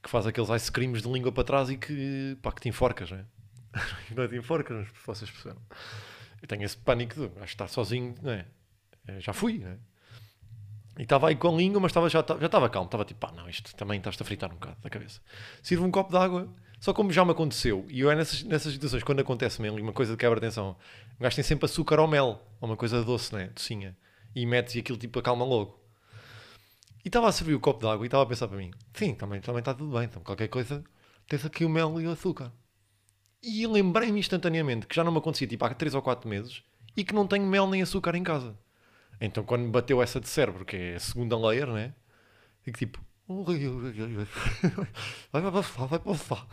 que 0.00 0.08
faz 0.08 0.26
aqueles 0.26 0.48
ice 0.50 0.70
creams 0.70 1.02
de 1.02 1.08
língua 1.08 1.32
para 1.32 1.42
trás 1.42 1.70
e 1.70 1.76
que, 1.76 2.38
pá, 2.40 2.52
que 2.52 2.60
te 2.60 2.68
enforcas, 2.68 3.10
né? 3.10 3.24
não 4.14 4.28
te 4.28 4.36
enforcas, 4.36 4.76
mas 4.76 4.88
vocês 5.04 5.30
perceberam. 5.30 5.60
Eu 6.40 6.48
tenho 6.48 6.62
esse 6.62 6.76
pânico 6.76 7.14
de 7.14 7.24
acho 7.24 7.32
que 7.38 7.44
estar 7.44 7.68
sozinho, 7.68 8.14
não 8.22 8.30
é? 8.30 8.46
é? 9.08 9.20
Já 9.20 9.32
fui, 9.32 9.58
não 9.58 9.68
é? 9.68 9.78
E 10.98 11.02
estava 11.02 11.28
aí 11.28 11.36
com 11.36 11.48
a 11.48 11.56
língua, 11.56 11.80
mas 11.80 11.90
estava, 11.90 12.08
já, 12.08 12.24
já 12.38 12.46
estava 12.46 12.68
calmo. 12.68 12.86
Estava 12.86 13.04
tipo, 13.04 13.20
pá, 13.20 13.32
não, 13.32 13.48
isto 13.48 13.74
também 13.74 13.98
estás-te 13.98 14.22
a 14.22 14.26
fritar 14.26 14.50
um 14.50 14.54
bocado 14.54 14.76
da 14.82 14.90
cabeça. 14.90 15.20
Sirvo 15.62 15.86
um 15.86 15.90
copo 15.90 16.10
de 16.10 16.18
água, 16.18 16.48
só 16.80 16.94
como 16.94 17.12
já 17.12 17.24
me 17.24 17.32
aconteceu, 17.32 17.86
e 17.90 18.00
eu 18.00 18.10
é 18.10 18.16
nessas, 18.16 18.42
nessas 18.42 18.72
situações, 18.72 19.02
quando 19.02 19.20
acontece 19.20 19.60
mesmo 19.60 19.78
uma 19.78 19.92
coisa 19.92 20.12
de 20.12 20.16
quebra-atenção, 20.16 20.76
o 21.18 21.22
gajo 21.22 21.36
tem 21.36 21.44
sempre 21.44 21.66
açúcar 21.66 22.00
ou 22.00 22.08
mel, 22.08 22.42
ou 22.58 22.68
uma 22.68 22.76
coisa 22.76 23.04
doce, 23.04 23.34
né? 23.34 23.48
Docinha. 23.54 23.94
E 24.34 24.46
metes 24.46 24.74
e 24.74 24.78
aquilo 24.78 24.96
tipo 24.96 25.18
acalma 25.18 25.44
logo. 25.44 25.78
E 27.04 27.08
estava 27.08 27.28
a 27.28 27.32
servir 27.32 27.54
o 27.54 27.60
copo 27.60 27.80
de 27.80 27.86
água 27.86 28.04
e 28.04 28.08
estava 28.08 28.22
a 28.22 28.26
pensar 28.26 28.48
para 28.48 28.56
mim, 28.56 28.70
sim, 28.94 29.14
também, 29.14 29.40
também 29.40 29.58
está 29.58 29.74
tudo 29.74 29.92
bem, 29.96 30.04
então 30.04 30.22
qualquer 30.22 30.48
coisa, 30.48 30.82
tens 31.28 31.44
aqui 31.44 31.64
o 31.64 31.68
mel 31.68 32.00
e 32.00 32.06
o 32.06 32.10
açúcar. 32.10 32.50
E 33.42 33.66
lembrei-me 33.66 34.18
instantaneamente 34.18 34.86
que 34.86 34.96
já 34.96 35.04
não 35.04 35.12
me 35.12 35.18
acontecia 35.18 35.46
tipo 35.46 35.64
há 35.64 35.74
3 35.74 35.94
ou 35.94 36.02
4 36.02 36.28
meses 36.28 36.62
e 36.96 37.04
que 37.04 37.14
não 37.14 37.26
tenho 37.26 37.46
mel 37.46 37.66
nem 37.66 37.82
açúcar 37.82 38.14
em 38.14 38.22
casa. 38.22 38.58
Então 39.20 39.44
quando 39.44 39.62
me 39.62 39.70
bateu 39.70 40.02
essa 40.02 40.18
de 40.18 40.28
cérebro, 40.28 40.64
que 40.64 40.76
é 40.76 40.94
a 40.96 41.00
segunda 41.00 41.38
layer, 41.38 41.66
né? 41.68 41.94
Fico 42.62 42.78
tipo. 42.78 43.09
Vai 45.30 45.40
para 45.40 45.50
o 45.50 45.62
sofá, 45.62 45.86
vai 45.86 45.98
para 46.00 46.10
o 46.10 46.16
sofá. 46.16 46.46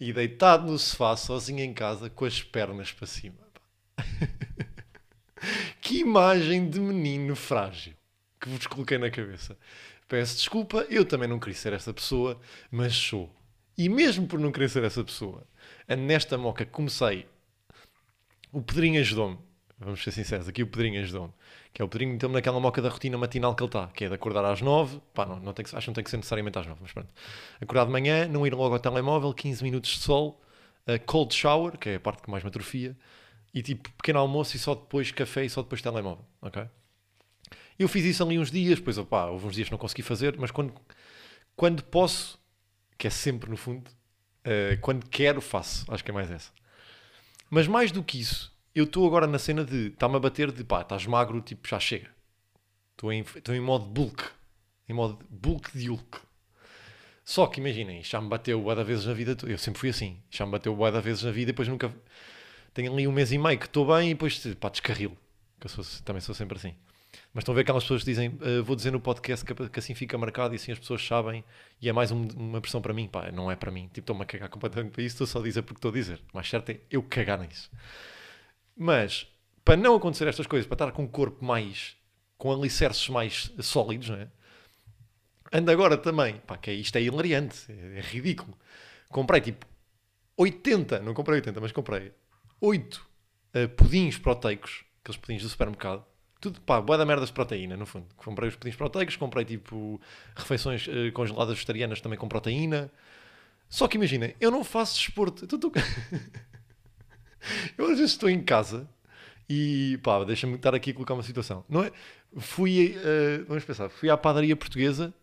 e 0.00 0.10
deitado 0.12 0.66
no 0.66 0.78
sofá, 0.78 1.14
sozinho 1.16 1.60
em 1.60 1.74
casa, 1.74 2.08
com 2.08 2.24
as 2.24 2.42
pernas 2.42 2.92
para 2.92 3.06
cima. 3.06 3.36
que 5.82 6.00
imagem 6.00 6.70
de 6.70 6.80
menino 6.80 7.36
frágil 7.36 7.92
que 8.40 8.48
vos 8.48 8.66
coloquei 8.66 8.96
na 8.96 9.10
cabeça. 9.10 9.58
Peço 10.08 10.36
desculpa, 10.36 10.86
eu 10.88 11.04
também 11.04 11.28
não 11.28 11.38
queria 11.38 11.54
ser 11.54 11.74
essa 11.74 11.92
pessoa, 11.92 12.40
mas 12.70 12.94
sou. 12.94 13.30
E 13.76 13.88
mesmo 13.88 14.26
por 14.26 14.38
não 14.38 14.52
querer 14.52 14.70
ser 14.70 14.84
essa 14.84 15.04
pessoa, 15.04 15.46
nesta 15.88 16.38
moca 16.38 16.64
comecei. 16.64 17.26
O 18.50 18.62
Pedrinho 18.62 19.00
ajudou-me. 19.00 19.38
Vamos 19.78 20.02
ser 20.02 20.12
sinceros, 20.12 20.48
aqui 20.48 20.62
o 20.62 20.66
Pedrinho 20.66 21.00
ajudou-me. 21.02 21.32
Que 21.72 21.82
é 21.82 21.84
o 21.84 21.88
Pedrinho 21.88 22.12
meteu-me 22.12 22.34
naquela 22.34 22.60
moca 22.60 22.80
da 22.80 22.88
rotina 22.88 23.18
matinal 23.18 23.54
que 23.54 23.62
ele 23.62 23.68
está, 23.68 23.88
que 23.88 24.04
é 24.04 24.08
de 24.08 24.14
acordar 24.14 24.44
às 24.44 24.60
9. 24.60 25.00
Pá, 25.12 25.26
não, 25.26 25.40
não 25.40 25.52
tem 25.52 25.64
que, 25.64 25.74
acho 25.74 25.84
que 25.84 25.90
não 25.90 25.94
tem 25.94 26.04
que 26.04 26.10
ser 26.10 26.16
necessariamente 26.16 26.58
às 26.58 26.66
9, 26.66 26.80
mas 26.82 26.92
pronto. 26.92 27.08
Acordar 27.60 27.86
de 27.86 27.90
manhã, 27.90 28.28
não 28.28 28.46
ir 28.46 28.54
logo 28.54 28.74
ao 28.74 28.80
telemóvel, 28.80 29.34
15 29.34 29.62
minutos 29.62 29.90
de 29.90 29.98
sol, 29.98 30.40
uh, 30.86 31.04
cold 31.06 31.34
shower, 31.34 31.76
que 31.76 31.88
é 31.90 31.94
a 31.96 32.00
parte 32.00 32.22
que 32.22 32.30
mais 32.30 32.44
me 32.44 32.48
atrofia, 32.48 32.96
e 33.52 33.62
tipo 33.62 33.90
pequeno 33.92 34.20
almoço 34.20 34.56
e 34.56 34.58
só 34.58 34.74
depois 34.74 35.10
café 35.10 35.44
e 35.44 35.50
só 35.50 35.62
depois 35.62 35.82
telemóvel, 35.82 36.24
ok? 36.40 36.64
Eu 37.78 37.88
fiz 37.88 38.04
isso 38.04 38.22
ali 38.22 38.38
uns 38.38 38.50
dias, 38.50 38.78
depois, 38.78 38.96
opá, 38.98 39.26
houve 39.26 39.46
uns 39.46 39.54
dias 39.54 39.68
que 39.68 39.72
não 39.72 39.78
consegui 39.78 40.02
fazer, 40.02 40.36
mas 40.38 40.50
quando, 40.50 40.72
quando 41.56 41.82
posso, 41.82 42.38
que 42.96 43.08
é 43.08 43.10
sempre 43.10 43.50
no 43.50 43.56
fundo, 43.56 43.90
eh, 44.44 44.78
quando 44.80 45.08
quero, 45.08 45.40
faço. 45.40 45.84
Acho 45.92 46.04
que 46.04 46.10
é 46.10 46.14
mais 46.14 46.30
essa. 46.30 46.52
Mas 47.50 47.66
mais 47.66 47.90
do 47.90 48.02
que 48.04 48.20
isso, 48.20 48.53
eu 48.74 48.84
estou 48.84 49.06
agora 49.06 49.26
na 49.26 49.38
cena 49.38 49.64
de, 49.64 49.88
está-me 49.88 50.16
a 50.16 50.18
bater 50.18 50.50
de, 50.52 50.64
pá, 50.64 50.82
estás 50.82 51.06
magro, 51.06 51.40
tipo, 51.40 51.66
já 51.68 51.78
chega. 51.80 52.10
Estou 52.92 53.12
em, 53.12 53.20
estou 53.20 53.54
em 53.54 53.60
modo 53.60 53.84
bulk. 53.86 54.22
Em 54.88 54.92
modo 54.92 55.18
bulk 55.30 55.76
de 55.76 55.88
Hulk. 55.88 56.18
Só 57.24 57.46
que 57.46 57.58
imaginem, 57.60 58.02
já 58.02 58.20
me 58.20 58.28
bateu 58.28 58.60
bué 58.60 58.74
de 58.74 58.84
vezes 58.84 59.06
na 59.06 59.14
vida. 59.14 59.36
Eu 59.46 59.56
sempre 59.56 59.80
fui 59.80 59.88
assim. 59.88 60.20
Já 60.30 60.44
me 60.44 60.52
bateu 60.52 60.74
bué 60.76 60.90
de 60.90 61.00
vezes 61.00 61.22
na 61.22 61.30
vida 61.30 61.50
e 61.50 61.52
depois 61.52 61.68
nunca. 61.68 61.92
Tenho 62.74 62.92
ali 62.92 63.06
um 63.08 63.12
mês 63.12 63.32
e 63.32 63.38
meio 63.38 63.58
que 63.58 63.66
estou 63.66 63.86
bem 63.86 64.10
e 64.10 64.14
depois 64.14 64.38
pá, 64.60 64.68
descarrilo. 64.68 65.16
Que 65.58 65.66
eu 65.66 65.70
sou- 65.70 65.84
também 66.04 66.20
sou 66.20 66.34
sempre 66.34 66.58
assim. 66.58 66.74
Mas 67.32 67.42
estão 67.42 67.52
a 67.52 67.56
ver 67.56 67.62
aquelas 67.62 67.84
pessoas 67.84 68.02
que 68.02 68.10
dizem 68.10 68.38
"Ah, 68.40 68.62
vou 68.62 68.76
dizer 68.76 68.90
no 68.90 69.00
podcast 69.00 69.44
que, 69.44 69.54
que 69.68 69.78
assim 69.78 69.94
fica 69.94 70.18
marcado 70.18 70.54
e 70.54 70.56
assim 70.56 70.72
as 70.72 70.78
pessoas 70.78 71.04
sabem 71.06 71.42
e 71.80 71.88
é 71.88 71.92
mais 71.92 72.10
um- 72.10 72.28
uma 72.36 72.60
pressão 72.60 72.82
para 72.82 72.92
mim. 72.92 73.08
Pá, 73.08 73.30
não 73.32 73.50
é 73.50 73.56
para 73.56 73.70
mim. 73.70 73.84
Tipo, 73.86 74.00
estou-me 74.00 74.22
a 74.22 74.26
cagar 74.26 74.48
completamente 74.50 74.92
para 74.92 75.02
isso. 75.02 75.14
Estou 75.14 75.26
só 75.26 75.38
a 75.40 75.42
dizer 75.42 75.62
porque 75.62 75.78
estou 75.78 75.90
a 75.90 75.94
dizer. 75.94 76.20
Mais 76.34 76.48
certo 76.48 76.70
é 76.70 76.80
eu 76.90 77.02
cagar 77.02 77.38
nisso. 77.40 77.70
Mas 78.76 79.26
para 79.64 79.76
não 79.76 79.94
acontecer 79.96 80.26
estas 80.28 80.46
coisas, 80.46 80.66
para 80.66 80.74
estar 80.74 80.92
com 80.92 81.02
um 81.04 81.08
corpo 81.08 81.44
mais. 81.44 81.96
com 82.36 82.52
alicerces 82.52 83.08
mais 83.08 83.50
sólidos, 83.60 84.10
não 84.10 84.16
é? 84.16 84.28
Ando 85.52 85.70
agora 85.70 85.96
também, 85.96 86.36
pá, 86.46 86.56
que 86.58 86.70
é- 86.70 86.74
isto 86.74 86.96
é 86.96 87.02
hilariante, 87.02 87.70
é, 87.70 88.00
ridículo. 88.00 88.56
Comprei 89.08 89.40
tipo 89.40 89.64
80, 90.36 90.98
não 91.00 91.14
comprei 91.14 91.36
80, 91.36 91.60
mas 91.60 91.70
comprei 91.72 92.12
8 92.60 93.06
eh, 93.54 93.68
pudins 93.68 94.18
proteicos, 94.18 94.84
aqueles 95.00 95.16
pudins 95.20 95.42
do 95.42 95.48
supermercado. 95.48 96.04
Tudo, 96.40 96.60
pá, 96.60 96.80
boa 96.80 96.98
da 96.98 97.06
merda 97.06 97.24
de 97.24 97.32
proteína, 97.32 97.76
no 97.76 97.86
fundo. 97.86 98.06
Comprei 98.16 98.48
os 98.48 98.56
pudins 98.56 98.74
proteicos, 98.76 99.16
comprei 99.16 99.44
tipo 99.44 100.00
refeições 100.34 100.86
eh, 100.88 101.10
congeladas 101.12 101.54
vegetarianas 101.54 102.00
também 102.00 102.18
com 102.18 102.28
proteína. 102.28 102.90
Só 103.68 103.86
que 103.88 103.96
imaginem, 103.96 104.34
eu 104.40 104.50
não 104.50 104.64
faço 104.64 104.98
desporto. 104.98 105.46
Tô- 105.46 105.72
eu 107.78 107.84
às 107.86 107.98
vezes 107.98 108.12
estou 108.12 108.28
em 108.30 108.42
casa 108.42 108.88
e 109.48 109.98
pá, 110.02 110.24
deixa-me 110.24 110.54
estar 110.56 110.74
aqui 110.74 110.90
a 110.90 110.94
colocar 110.94 111.14
uma 111.14 111.22
situação. 111.22 111.64
Não 111.68 111.82
é? 111.84 111.92
Fui, 112.38 112.96
eh, 112.96 113.44
vamos 113.46 113.64
pensar, 113.64 113.88
fui 113.90 114.10
à 114.10 114.16
padaria 114.16 114.56
portuguesa 114.56 115.14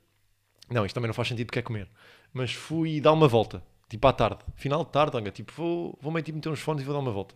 não, 0.72 0.86
isto 0.86 0.96
também 0.96 1.08
não 1.08 1.14
faz 1.14 1.28
sentido 1.28 1.48
porque 1.48 1.60
é 1.60 1.62
comer. 1.62 1.90
Mas 2.34 2.54
fui 2.54 3.02
dar 3.02 3.12
uma 3.12 3.28
volta, 3.28 3.62
tipo 3.90 4.08
à 4.08 4.14
tarde, 4.14 4.40
final 4.56 4.86
de 4.86 4.92
tarde, 4.92 5.18
olha, 5.18 5.32
tipo, 5.32 5.52
vou, 5.52 5.98
vou 6.02 6.12
meio, 6.12 6.24
tipo, 6.24 6.38
meter 6.38 6.50
uns 6.50 6.62
fones 6.62 6.82
e 6.82 6.86
vou 6.86 6.94
dar 6.94 7.02
uma 7.02 7.12
volta. 7.12 7.36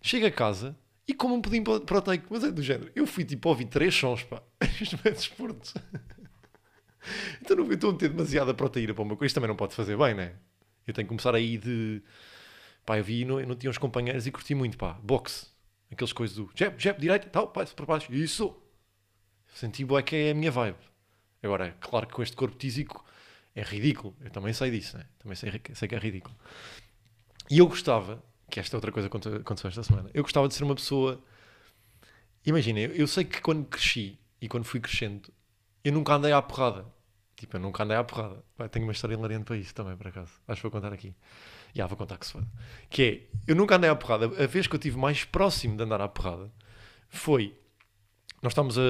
Chego 0.00 0.26
a 0.26 0.30
casa 0.30 0.74
e 1.06 1.12
como 1.12 1.34
um 1.34 1.42
pudim 1.42 1.62
pro- 1.62 1.80
proteico, 1.80 2.26
mas 2.30 2.42
é 2.42 2.50
do 2.50 2.62
género. 2.62 2.90
Eu 2.96 3.06
fui 3.06 3.24
tipo 3.24 3.48
ouvir 3.50 3.66
três 3.66 3.94
sons, 3.94 4.22
pá. 4.22 4.42
Isto 4.80 4.98
é 5.04 5.10
desporto. 5.10 5.74
então 7.40 7.56
não 7.56 7.70
estou 7.70 7.90
a 7.90 7.92
meter 7.92 8.08
demasiada 8.08 8.54
proteína 8.54 8.94
para 8.94 9.02
uma 9.02 9.16
coisa. 9.16 9.26
Isto 9.26 9.34
também 9.34 9.48
não 9.48 9.56
pode 9.56 9.74
fazer 9.74 9.96
bem, 9.96 10.14
né? 10.14 10.32
Eu 10.86 10.94
tenho 10.94 11.06
que 11.06 11.10
começar 11.10 11.34
aí 11.34 11.58
de. 11.58 12.02
Pá, 12.84 12.98
eu 12.98 13.04
vi, 13.04 13.24
não, 13.24 13.40
não 13.40 13.54
tinha 13.56 13.70
uns 13.70 13.78
companheiros 13.78 14.26
e 14.26 14.30
curti 14.32 14.54
muito, 14.54 14.76
pá. 14.76 14.94
Boxe. 15.02 15.46
Aqueles 15.90 16.12
coisas 16.12 16.36
do 16.36 16.50
jab, 16.54 16.80
jab, 16.80 17.00
direita, 17.00 17.28
tal, 17.28 17.48
passo 17.48 17.74
para 17.74 17.86
baixo. 17.86 18.12
Isso. 18.12 18.56
Senti, 19.54 19.84
boa, 19.84 20.02
que 20.02 20.14
é 20.16 20.30
a 20.30 20.34
minha 20.34 20.50
vibe. 20.50 20.78
Agora, 21.42 21.76
claro 21.80 22.06
que 22.06 22.14
com 22.14 22.22
este 22.22 22.36
corpo 22.36 22.56
tísico 22.56 23.04
é 23.54 23.62
ridículo. 23.62 24.14
Eu 24.20 24.30
também 24.30 24.52
sei 24.52 24.70
disso, 24.70 24.96
né? 24.96 25.06
Também 25.18 25.34
sei, 25.36 25.60
sei 25.74 25.88
que 25.88 25.94
é 25.94 25.98
ridículo. 25.98 26.34
E 27.50 27.58
eu 27.58 27.66
gostava, 27.66 28.22
que 28.48 28.60
esta 28.60 28.76
é 28.76 28.78
outra 28.78 28.92
coisa 28.92 29.08
que 29.08 29.16
aconte- 29.16 29.40
aconteceu 29.40 29.68
esta 29.68 29.82
semana, 29.82 30.10
eu 30.14 30.22
gostava 30.22 30.46
de 30.48 30.54
ser 30.54 30.62
uma 30.64 30.74
pessoa. 30.74 31.22
Imaginem, 32.44 32.84
eu, 32.84 32.94
eu 32.94 33.06
sei 33.06 33.24
que 33.24 33.40
quando 33.40 33.66
cresci 33.66 34.18
e 34.40 34.48
quando 34.48 34.64
fui 34.64 34.80
crescendo, 34.80 35.32
eu 35.84 35.92
nunca 35.92 36.14
andei 36.14 36.32
à 36.32 36.40
porrada. 36.40 36.86
Tipo, 37.40 37.56
eu 37.56 37.60
nunca 37.60 37.84
andei 37.84 37.96
à 37.96 38.04
porrada. 38.04 38.44
Tenho 38.70 38.84
uma 38.84 38.92
história 38.92 39.14
hilariante 39.14 39.46
para 39.46 39.56
isso 39.56 39.74
também, 39.74 39.96
por 39.96 40.08
acaso. 40.08 40.30
Acho 40.46 40.60
que 40.60 40.68
vou 40.68 40.70
contar 40.70 40.92
aqui. 40.92 41.14
Já, 41.74 41.86
vou 41.86 41.96
contar 41.96 42.18
que 42.18 42.26
se 42.26 42.32
foda. 42.32 42.46
Que 42.90 43.02
é, 43.02 43.50
eu 43.50 43.56
nunca 43.56 43.76
andei 43.76 43.88
à 43.88 43.96
porrada. 43.96 44.26
A 44.26 44.46
vez 44.46 44.66
que 44.66 44.74
eu 44.74 44.76
estive 44.76 44.98
mais 44.98 45.24
próximo 45.24 45.74
de 45.74 45.82
andar 45.82 46.02
à 46.02 46.08
porrada 46.08 46.52
foi 47.08 47.56
nós 48.42 48.52
estávamos, 48.52 48.78
a, 48.78 48.82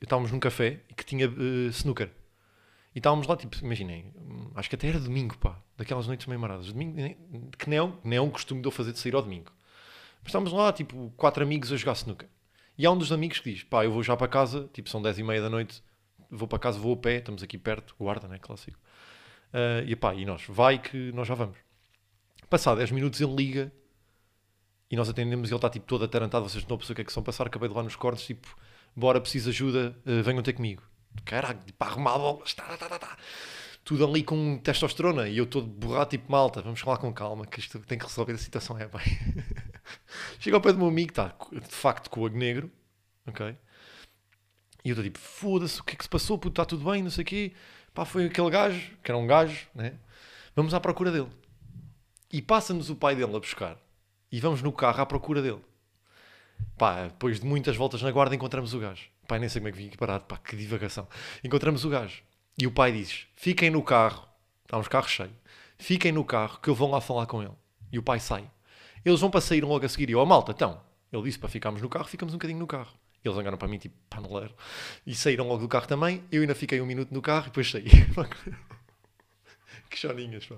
estávamos 0.00 0.32
num 0.32 0.40
café 0.40 0.80
que 0.96 1.04
tinha 1.04 1.26
eh, 1.26 1.68
snooker. 1.68 2.10
E 2.94 2.98
estávamos 2.98 3.26
lá, 3.26 3.36
tipo, 3.36 3.54
imaginem, 3.62 4.10
hum, 4.16 4.50
acho 4.54 4.70
que 4.70 4.74
até 4.74 4.88
era 4.88 4.98
domingo, 4.98 5.36
pá, 5.36 5.62
daquelas 5.76 6.06
noites 6.06 6.26
meio 6.26 6.40
maradas. 6.40 6.72
Domingo, 6.72 6.96
que 7.58 7.68
nem 7.68 7.78
é, 7.78 7.92
nem 8.02 8.16
é 8.16 8.22
um 8.22 8.30
costume 8.30 8.62
de 8.62 8.68
eu 8.68 8.72
fazer 8.72 8.92
de 8.92 8.98
sair 8.98 9.14
ao 9.14 9.20
domingo. 9.20 9.52
Mas 10.22 10.28
estávamos 10.28 10.50
lá, 10.50 10.72
tipo, 10.72 11.12
quatro 11.14 11.42
amigos 11.42 11.70
a 11.72 11.76
jogar 11.76 11.92
snooker. 11.92 12.26
E 12.78 12.86
há 12.86 12.90
um 12.90 12.96
dos 12.96 13.12
amigos 13.12 13.38
que 13.38 13.52
diz, 13.52 13.64
pá, 13.64 13.84
eu 13.84 13.92
vou 13.92 14.02
já 14.02 14.16
para 14.16 14.28
casa, 14.28 14.66
tipo, 14.72 14.88
são 14.88 15.02
dez 15.02 15.18
e 15.18 15.22
meia 15.22 15.42
da 15.42 15.50
noite, 15.50 15.82
vou 16.30 16.48
para 16.48 16.58
casa, 16.58 16.78
vou 16.78 16.94
a 16.94 16.96
pé, 16.96 17.16
estamos 17.16 17.42
aqui 17.42 17.58
perto, 17.58 17.94
guarda, 17.98 18.28
né, 18.28 18.38
clássico. 18.38 18.78
Ah, 19.52 19.82
e 19.86 19.96
pá, 19.96 20.14
e 20.14 20.24
nós, 20.24 20.44
vai 20.48 20.78
que 20.78 21.12
nós 21.12 21.26
já 21.26 21.34
vamos. 21.34 21.58
Passado 22.48 22.78
10 22.78 22.90
minutos 22.92 23.20
ele 23.20 23.34
liga 23.34 23.72
e 24.90 24.96
nós 24.96 25.08
atendemos 25.08 25.50
e 25.50 25.52
ele 25.52 25.58
está 25.58 25.68
tipo 25.68 25.86
todo 25.86 26.04
atarantado, 26.04 26.48
vocês 26.48 26.66
não 26.66 26.78
percebem 26.78 26.94
o 26.94 26.96
que 26.96 27.02
é 27.02 27.04
que 27.04 27.12
são 27.12 27.22
passar, 27.22 27.46
acabei 27.46 27.68
de 27.68 27.74
lá 27.74 27.82
nos 27.82 27.96
cortes, 27.96 28.24
tipo, 28.24 28.48
bora, 28.96 29.20
preciso 29.20 29.50
ajuda, 29.50 29.96
eh, 30.06 30.22
venham 30.22 30.42
ter 30.42 30.54
comigo. 30.54 30.82
Caralho, 31.24 31.58
para 31.78 31.92
arrumar 31.92 32.18
bolas, 32.18 32.54
tá, 32.54 32.64
tá, 32.76 32.88
tá, 32.88 32.98
tá. 32.98 33.16
tudo 33.84 34.06
ali 34.06 34.22
com 34.22 34.58
testosterona 34.58 35.28
e 35.28 35.38
eu 35.38 35.46
todo 35.46 35.66
borrado, 35.66 36.10
tipo, 36.10 36.30
malta, 36.30 36.62
vamos 36.62 36.80
falar 36.80 36.98
com 36.98 37.12
calma, 37.12 37.46
que 37.46 37.60
isto 37.60 37.78
tem 37.80 37.98
que 37.98 38.06
resolver 38.06 38.32
a 38.32 38.38
situação, 38.38 38.78
é 38.78 38.86
bem. 38.86 39.18
Chega 40.40 40.56
ao 40.56 40.60
pé 40.60 40.72
do 40.72 40.78
meu 40.78 40.88
amigo, 40.88 41.10
está 41.10 41.34
de 41.52 41.74
facto 41.74 42.08
com 42.08 42.22
o 42.22 42.28
negro, 42.28 42.70
ok? 43.26 43.56
E 44.84 44.90
eu 44.90 44.92
estou 44.92 45.04
tipo, 45.04 45.18
foda-se, 45.18 45.80
o 45.80 45.84
que 45.84 45.94
é 45.94 45.96
que 45.96 46.04
se 46.04 46.08
passou, 46.08 46.38
puto, 46.38 46.60
está 46.60 46.64
tudo 46.64 46.90
bem, 46.90 47.02
não 47.02 47.10
sei 47.10 47.22
o 47.22 47.26
quê. 47.26 47.52
Pá, 47.92 48.04
foi 48.04 48.26
aquele 48.26 48.50
gajo, 48.50 48.92
que 49.02 49.10
era 49.10 49.18
um 49.18 49.26
gajo, 49.26 49.66
né? 49.74 49.94
Vamos 50.54 50.72
à 50.74 50.80
procura 50.80 51.10
dele. 51.10 51.28
E 52.32 52.42
passa-nos 52.42 52.90
o 52.90 52.96
pai 52.96 53.16
dele 53.16 53.34
a 53.34 53.40
buscar. 53.40 53.76
E 54.30 54.40
vamos 54.40 54.62
no 54.62 54.72
carro 54.72 55.00
à 55.00 55.06
procura 55.06 55.40
dele. 55.40 55.60
Pá, 56.76 57.04
depois 57.04 57.40
de 57.40 57.46
muitas 57.46 57.76
voltas 57.76 58.02
na 58.02 58.10
guarda 58.10 58.34
encontramos 58.34 58.74
o 58.74 58.78
gajo. 58.78 59.08
Pai, 59.26 59.38
nem 59.38 59.48
sei 59.48 59.60
como 59.60 59.68
é 59.68 59.72
que 59.72 59.78
vim 59.78 59.86
aqui 59.88 59.96
parado. 59.96 60.24
Pá, 60.24 60.36
que 60.36 60.56
divagação. 60.56 61.08
Encontramos 61.42 61.84
o 61.84 61.88
gajo. 61.88 62.22
E 62.56 62.66
o 62.66 62.70
pai 62.70 62.92
diz, 62.92 63.26
fiquem 63.36 63.70
no 63.70 63.82
carro. 63.82 64.26
Está 64.64 64.78
uns 64.78 64.88
carros 64.88 65.10
cheios. 65.10 65.32
Fiquem 65.78 66.12
no 66.12 66.24
carro 66.24 66.58
que 66.60 66.68
eu 66.68 66.74
vou 66.74 66.90
lá 66.90 67.00
falar 67.00 67.26
com 67.26 67.42
ele. 67.42 67.54
E 67.90 67.98
o 67.98 68.02
pai 68.02 68.20
sai. 68.20 68.50
Eles 69.04 69.20
vão 69.20 69.30
para 69.30 69.40
sair 69.40 69.64
logo 69.64 69.84
a 69.84 69.88
seguir. 69.88 70.10
E 70.10 70.12
eu, 70.12 70.20
oh, 70.20 70.26
malta, 70.26 70.52
então. 70.52 70.80
Ele 71.12 71.22
disse 71.22 71.38
para 71.38 71.48
ficarmos 71.48 71.80
no 71.80 71.88
carro, 71.88 72.04
ficamos 72.04 72.34
um 72.34 72.36
bocadinho 72.36 72.58
no 72.58 72.66
carro. 72.66 72.92
Eles 73.24 73.36
olharam 73.36 73.58
para 73.58 73.68
mim, 73.68 73.78
tipo, 73.78 73.94
paneleiro. 74.08 74.54
E 75.06 75.14
saíram 75.14 75.48
logo 75.48 75.62
do 75.62 75.68
carro 75.68 75.86
também. 75.86 76.22
Eu 76.30 76.42
ainda 76.42 76.54
fiquei 76.54 76.80
um 76.80 76.86
minuto 76.86 77.12
no 77.12 77.20
carro 77.20 77.46
e 77.46 77.46
depois 77.46 77.70
saí. 77.70 77.84
que 79.90 79.96
choninhas, 79.96 80.46
pá. 80.46 80.56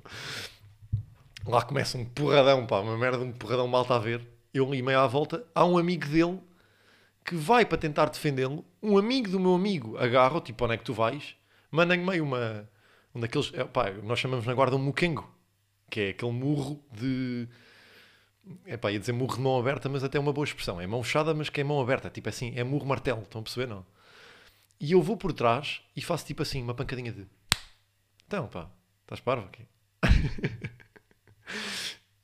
Lá 1.46 1.62
começa 1.62 1.96
um 1.96 2.04
porradão, 2.04 2.66
pá, 2.66 2.80
uma 2.80 2.98
merda, 2.98 3.18
um 3.18 3.32
porradão 3.32 3.66
mal 3.66 3.82
está 3.82 3.96
a 3.96 3.98
ver. 3.98 4.26
Eu 4.52 4.66
ali 4.66 4.82
meio 4.82 4.98
à 4.98 5.06
volta, 5.06 5.46
há 5.54 5.64
um 5.64 5.78
amigo 5.78 6.06
dele 6.06 6.38
que 7.24 7.34
vai 7.34 7.64
para 7.64 7.78
tentar 7.78 8.06
defendê-lo. 8.06 8.64
Um 8.82 8.98
amigo 8.98 9.30
do 9.30 9.40
meu 9.40 9.54
amigo 9.54 9.96
agarra, 9.96 10.40
tipo, 10.40 10.64
onde 10.64 10.74
é 10.74 10.76
que 10.76 10.84
tu 10.84 10.92
vais? 10.92 11.36
Manda-lhe 11.70 12.02
meio 12.02 12.24
uma. 12.24 12.68
Um 13.14 13.20
daqueles. 13.20 13.52
É, 13.54 13.64
pá, 13.64 13.90
nós 14.02 14.18
chamamos 14.18 14.46
na 14.46 14.54
guarda 14.54 14.76
um 14.76 14.80
muquengo, 14.80 15.28
que 15.88 16.00
é 16.00 16.08
aquele 16.10 16.32
murro 16.32 16.84
de. 16.92 17.48
É 18.64 18.76
pá, 18.76 18.90
ia 18.90 18.98
dizer 18.98 19.12
murro 19.12 19.36
de 19.36 19.42
mão 19.42 19.58
aberta, 19.58 19.88
mas 19.88 20.04
até 20.04 20.18
é 20.18 20.20
uma 20.20 20.32
boa 20.32 20.44
expressão. 20.44 20.80
É 20.80 20.86
mão 20.86 21.02
fechada, 21.02 21.34
mas 21.34 21.48
que 21.48 21.60
é 21.60 21.64
mão 21.64 21.80
aberta. 21.80 22.10
Tipo 22.10 22.28
assim, 22.28 22.52
é 22.56 22.64
murro 22.64 22.86
martelo, 22.86 23.22
estão 23.22 23.40
a 23.40 23.44
perceber? 23.44 23.66
Não. 23.66 23.84
E 24.80 24.92
eu 24.92 25.02
vou 25.02 25.16
por 25.16 25.32
trás 25.32 25.82
e 25.94 26.00
faço 26.00 26.26
tipo 26.26 26.42
assim, 26.42 26.62
uma 26.62 26.74
pancadinha 26.74 27.12
de. 27.12 27.26
Então, 28.26 28.46
pá, 28.48 28.70
estás 29.02 29.20
parvo 29.20 29.46
aqui? 29.46 29.66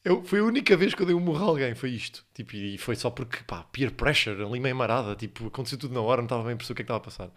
Eu, 0.07 0.23
foi 0.23 0.39
a 0.39 0.45
única 0.45 0.77
vez 0.77 0.95
que 0.95 1.03
eu 1.03 1.07
dei 1.07 1.17
um 1.17 1.21
murro 1.21 1.45
a 1.45 1.49
alguém, 1.49 1.75
foi 1.75 1.91
isto. 1.91 2.25
Tipo, 2.33 2.55
e 2.55 2.79
foi 2.79 2.95
só 2.95 3.11
porque, 3.11 3.39
pá, 3.43 3.65
peer 3.73 3.91
pressure, 3.91 4.41
ali 4.41 4.61
meio 4.61 4.77
marada, 4.77 5.17
tipo, 5.17 5.49
aconteceu 5.49 5.77
tudo 5.77 5.93
na 5.93 6.01
hora, 6.01 6.19
não 6.19 6.27
estava 6.27 6.45
bem 6.45 6.53
a 6.53 6.57
perceber 6.57 6.75
o 6.75 6.77
que 6.77 6.83
é 6.83 6.85
estava 6.85 6.99
a 6.99 7.03
passar. 7.03 7.31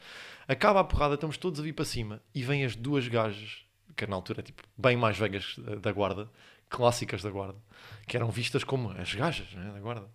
Acaba 0.48 0.80
a 0.80 0.84
porrada, 0.84 1.16
estamos 1.16 1.36
todos 1.36 1.60
a 1.60 1.64
vir 1.64 1.74
para 1.74 1.84
cima 1.84 2.22
e 2.32 2.44
vêm 2.44 2.64
as 2.64 2.76
duas 2.76 3.08
gajas, 3.08 3.66
que 3.98 4.06
na 4.06 4.16
altura, 4.16 4.44
tipo, 4.44 4.62
bem 4.78 4.96
mais 4.96 5.18
velhas 5.18 5.56
da 5.82 5.92
guarda, 5.92 6.30
clássicas 6.70 7.22
da 7.22 7.30
guarda, 7.30 7.60
que 8.08 8.16
eram 8.16 8.30
vistas 8.30 8.64
como 8.64 8.92
as 8.92 9.14
gajas, 9.14 9.52
né, 9.54 9.72
da 9.72 9.80
guarda. 9.80 10.10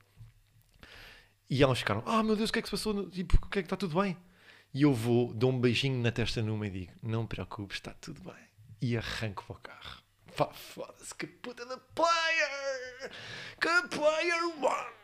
E 1.49 1.63
elas 1.63 1.79
ficaram, 1.79 2.03
ah, 2.07 2.23
meu 2.23 2.37
Deus, 2.37 2.51
o 2.51 2.53
que 2.53 2.59
é 2.61 2.63
que 2.63 2.69
se 2.69 2.73
passou? 2.73 3.09
Tipo, 3.11 3.37
o 3.37 3.49
que 3.49 3.59
é 3.59 3.63
que 3.63 3.67
está 3.67 3.77
tudo 3.77 4.01
bem? 4.01 4.17
E 4.73 4.83
eu 4.83 4.93
vou, 4.93 5.33
dou 5.33 5.51
um 5.51 5.61
beijinho 5.61 6.01
na 6.01 6.11
testa 6.11 6.43
numa 6.43 6.67
e 6.67 6.71
digo, 6.71 6.93
não 7.03 7.27
te 7.27 7.31
preocupes, 7.31 7.77
está 7.77 7.93
tudo 7.95 8.23
bem. 8.23 8.43
E 8.81 8.97
arranco 8.97 9.45
para 9.45 9.57
o 9.57 9.61
carro. 9.61 10.03
Foda-se, 10.53 11.15
que 11.15 11.27
puta 11.27 11.65
de 11.65 11.77
player! 11.95 13.11
Que 13.61 13.89
player 13.89 14.45
one! 14.61 14.95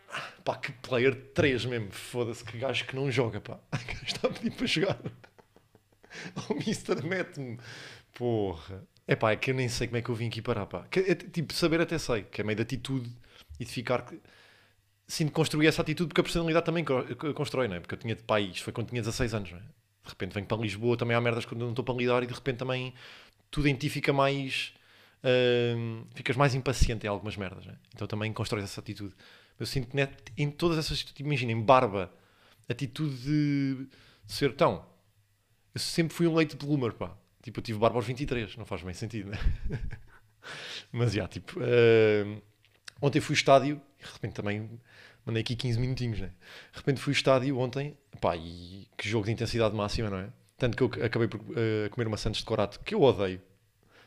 Pá, 0.45 0.57
que 0.57 0.73
player 0.73 1.15
3 1.35 1.67
mesmo. 1.67 1.93
Foda-se, 1.93 2.45
que 2.45 2.59
gajo 2.59 2.85
que 2.85 2.97
não 2.97 3.11
joga, 3.11 3.41
pá. 3.41 3.61
Está 4.05 4.27
a 4.27 4.31
pedir 4.33 4.51
para 4.53 4.67
jogar. 4.67 4.99
O 6.51 6.55
Mister 6.55 7.05
mete-me. 7.05 7.57
Porra. 8.15 8.85
É 9.07 9.17
pá, 9.17 9.33
é 9.33 9.37
que 9.37 9.51
eu 9.51 9.55
nem 9.55 9.69
sei 9.69 9.87
como 9.89 9.97
é 9.99 10.03
que 10.03 10.09
eu 10.11 10.15
vim 10.15 10.29
aqui 10.29 10.41
parar, 10.43 10.67
pá. 10.67 10.87
Que, 10.91 11.01
é, 11.01 11.15
tipo, 11.15 11.53
saber 11.53 11.81
até 11.81 11.99
sei, 11.99 12.23
que 12.25 12.41
é 12.41 12.45
meio 12.45 12.57
de 12.57 12.63
atitude 12.63 13.11
e 13.59 13.65
de 13.65 13.71
ficar... 13.71 14.05
Sinto 15.07 15.33
construir 15.33 15.67
essa 15.67 15.83
atitude 15.83 16.09
porque 16.09 16.21
a 16.21 16.25
personalidade 16.25 16.65
também 16.65 16.85
co- 16.85 17.03
co- 17.17 17.35
constrói, 17.35 17.67
não 17.67 17.77
é? 17.77 17.81
Porque 17.81 17.95
eu 17.95 17.99
tinha, 17.99 18.15
pá, 18.17 18.41
isto 18.41 18.63
foi 18.63 18.73
quando 18.73 18.89
tinha 18.91 19.03
16 19.03 19.35
anos, 19.35 19.51
não 19.51 19.59
é? 19.59 19.63
repente 20.09 20.33
venho 20.35 20.47
para 20.47 20.57
Lisboa, 20.61 20.97
também 20.97 21.17
há 21.17 21.21
merdas 21.21 21.45
quando 21.45 21.61
não 21.61 21.71
estou 21.71 21.85
para 21.85 21.95
lidar 21.95 22.23
e 22.23 22.27
de 22.27 22.33
repente 22.35 22.57
também 22.59 22.93
tudo 23.51 23.69
em 23.69 23.75
ti 23.77 23.89
fica 23.91 24.13
mais. 24.13 24.73
hum, 25.77 26.05
ficas 26.15 26.37
mais 26.37 26.55
impaciente 26.55 27.07
em 27.07 27.09
algumas 27.11 27.37
merdas, 27.37 27.67
né? 27.67 27.77
então 27.95 28.07
também 28.09 28.33
constróis 28.33 28.65
essa 28.65 28.81
atitude. 28.81 29.15
Eu 29.59 29.67
sinto 29.67 29.89
que 29.89 29.97
net- 29.97 30.33
em 30.39 30.51
todas 30.51 30.79
essas 30.79 30.99
atitudes, 31.01 31.21
imaginem, 31.27 31.61
barba, 31.63 32.13
atitude 32.69 33.17
de, 33.19 33.87
de 34.27 34.33
ser 34.33 34.55
tão. 34.55 34.85
Eu 35.75 35.81
sempre 35.81 36.15
fui 36.15 36.27
um 36.27 36.35
late 36.35 36.57
bloomer, 36.57 36.93
pá. 36.95 37.17
Tipo, 37.43 37.61
eu 37.61 37.63
tive 37.63 37.79
barba 37.79 37.97
aos 37.97 38.07
23, 38.07 38.57
não 38.57 38.67
faz 38.67 38.83
bem 38.83 38.95
sentido, 38.95 39.31
né? 39.31 39.39
Mas 40.93 41.13
já, 41.13 41.27
tipo, 41.27 41.59
hum, 41.61 42.41
ontem 43.01 43.21
fui 43.21 43.35
ao 43.35 43.39
estádio 43.39 43.81
e 43.99 44.05
de 44.05 44.13
repente 44.13 44.35
também 44.35 44.71
mandei 45.25 45.43
aqui 45.43 45.57
15 45.57 45.79
minutinhos, 45.79 46.21
né? 46.21 46.33
De 46.73 46.79
repente 46.79 47.01
fui 47.01 47.13
ao 47.13 47.17
estádio 47.17 47.59
ontem, 47.59 47.97
pá, 48.21 48.37
e 48.37 48.87
que 48.97 49.09
jogo 49.09 49.27
de 49.27 49.33
intensidade 49.33 49.75
máxima, 49.75 50.11
não 50.11 50.19
é? 50.19 50.29
Tanto 50.59 50.77
que 50.77 50.99
eu 51.01 51.07
acabei 51.07 51.29
por 51.29 51.41
eh, 51.57 51.89
comer 51.91 52.07
uma 52.07 52.19
Santos 52.19 52.41
de 52.41 52.47
Corato, 52.47 52.81
que 52.81 52.95
eu 52.95 53.03
odeio, 53.03 53.41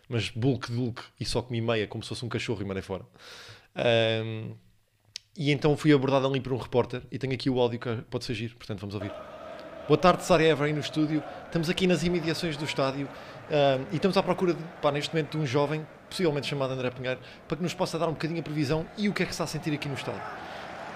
mas 0.07 0.29
bulk 0.29 0.69
de 0.69 0.77
bulk, 0.77 1.01
e 1.19 1.25
só 1.25 1.41
comi 1.41 1.61
meia, 1.61 1.87
como 1.87 2.03
se 2.03 2.09
fosse 2.09 2.23
um 2.23 2.29
cachorro 2.29 2.61
e 2.61 2.65
mandei 2.65 2.83
fora. 2.83 3.05
Ahm, 3.75 4.53
e 5.35 5.51
então 5.51 5.75
fui 5.75 5.91
abordado 5.91 6.27
ali 6.27 6.39
por 6.39 6.53
um 6.53 6.57
repórter, 6.57 7.01
e 7.11 7.17
tenho 7.17 7.33
aqui 7.33 7.49
o 7.49 7.59
áudio 7.59 7.79
que 7.79 7.95
pode 8.03 8.25
ser 8.25 8.35
giro, 8.35 8.55
portanto 8.55 8.81
vamos 8.81 8.93
ouvir. 8.93 9.32
Boa 9.85 9.97
tarde, 9.97 10.23
Sara 10.23 10.41
aí 10.41 10.71
no 10.71 10.79
estúdio. 10.79 11.21
Estamos 11.45 11.69
aqui 11.69 11.85
nas 11.85 12.03
imediações 12.03 12.55
do 12.55 12.63
estádio 12.63 13.05
ahm, 13.51 13.83
e 13.91 13.95
estamos 13.95 14.15
à 14.15 14.23
procura, 14.23 14.53
de, 14.53 14.63
pá, 14.81 14.93
neste 14.93 15.13
momento, 15.13 15.37
de 15.37 15.43
um 15.43 15.45
jovem, 15.45 15.85
possivelmente 16.09 16.47
chamado 16.47 16.71
André 16.71 16.89
Pinheiro, 16.89 17.19
para 17.49 17.57
que 17.57 17.63
nos 17.63 17.73
possa 17.73 17.99
dar 17.99 18.07
um 18.07 18.13
bocadinho 18.13 18.39
a 18.39 18.43
previsão 18.43 18.85
e 18.97 19.09
o 19.09 19.13
que 19.13 19.23
é 19.23 19.25
que 19.25 19.33
se 19.33 19.35
está 19.35 19.43
a 19.43 19.47
sentir 19.47 19.73
aqui 19.73 19.89
no 19.89 19.95
estádio. 19.95 20.21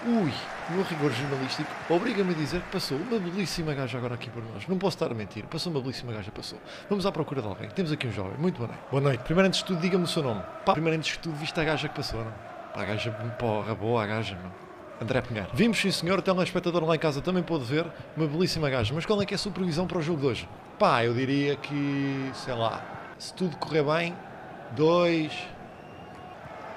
Ui, 0.06 0.32
o 0.70 0.72
meu 0.72 0.84
rigor 0.84 1.12
jornalístico 1.12 1.70
obriga-me 1.90 2.32
a 2.32 2.34
dizer 2.34 2.62
que 2.62 2.70
passou 2.70 2.96
uma 2.96 3.18
belíssima 3.18 3.74
gaja 3.74 3.98
agora 3.98 4.14
aqui 4.14 4.30
por 4.30 4.42
nós. 4.42 4.66
Não 4.66 4.78
posso 4.78 4.96
estar 4.96 5.12
a 5.12 5.14
mentir, 5.14 5.44
passou 5.44 5.70
uma 5.70 5.82
belíssima 5.82 6.14
gaja, 6.14 6.30
passou. 6.30 6.58
Vamos 6.88 7.04
à 7.04 7.12
procura 7.12 7.42
de 7.42 7.48
alguém. 7.48 7.68
Temos 7.68 7.92
aqui 7.92 8.06
um 8.06 8.12
jovem. 8.12 8.38
Muito 8.38 8.56
boa 8.56 8.68
noite. 8.68 8.82
Boa 8.90 9.02
noite. 9.02 9.20
Primeiro 9.22 9.48
antes 9.48 9.60
de 9.60 9.66
tudo, 9.66 9.82
diga-me 9.82 10.04
o 10.04 10.08
seu 10.08 10.22
nome. 10.22 10.40
Pá, 10.64 10.72
primeiro 10.72 10.96
antes 10.96 11.12
de 11.12 11.18
tudo, 11.18 11.36
viste 11.36 11.60
a 11.60 11.64
gaja 11.64 11.88
que 11.90 11.94
passou, 11.94 12.24
não? 12.24 12.32
Pá, 12.72 12.80
a 12.80 12.84
gaja, 12.86 13.10
porra, 13.38 13.74
boa 13.74 14.02
a 14.02 14.06
gaja, 14.06 14.34
não? 14.42 14.67
André 15.00 15.20
Pinheiro. 15.20 15.48
Vimos, 15.54 15.78
sim 15.78 15.90
senhor, 15.90 16.18
o 16.18 16.22
telespectador 16.22 16.84
lá 16.84 16.96
em 16.96 16.98
casa 16.98 17.20
também 17.20 17.42
pôde 17.42 17.64
ver, 17.64 17.86
uma 18.16 18.26
belíssima 18.26 18.68
gaja. 18.68 18.92
Mas 18.94 19.06
qual 19.06 19.20
é 19.22 19.26
que 19.26 19.34
é 19.34 19.36
a 19.36 19.38
sua 19.38 19.52
previsão 19.52 19.86
para 19.86 19.98
o 19.98 20.02
jogo 20.02 20.20
de 20.20 20.26
hoje? 20.26 20.48
Pá, 20.78 21.04
eu 21.04 21.14
diria 21.14 21.56
que, 21.56 22.30
sei 22.34 22.54
lá, 22.54 22.82
se 23.18 23.32
tudo 23.34 23.56
correr 23.56 23.82
bem, 23.82 24.14
dois... 24.76 25.32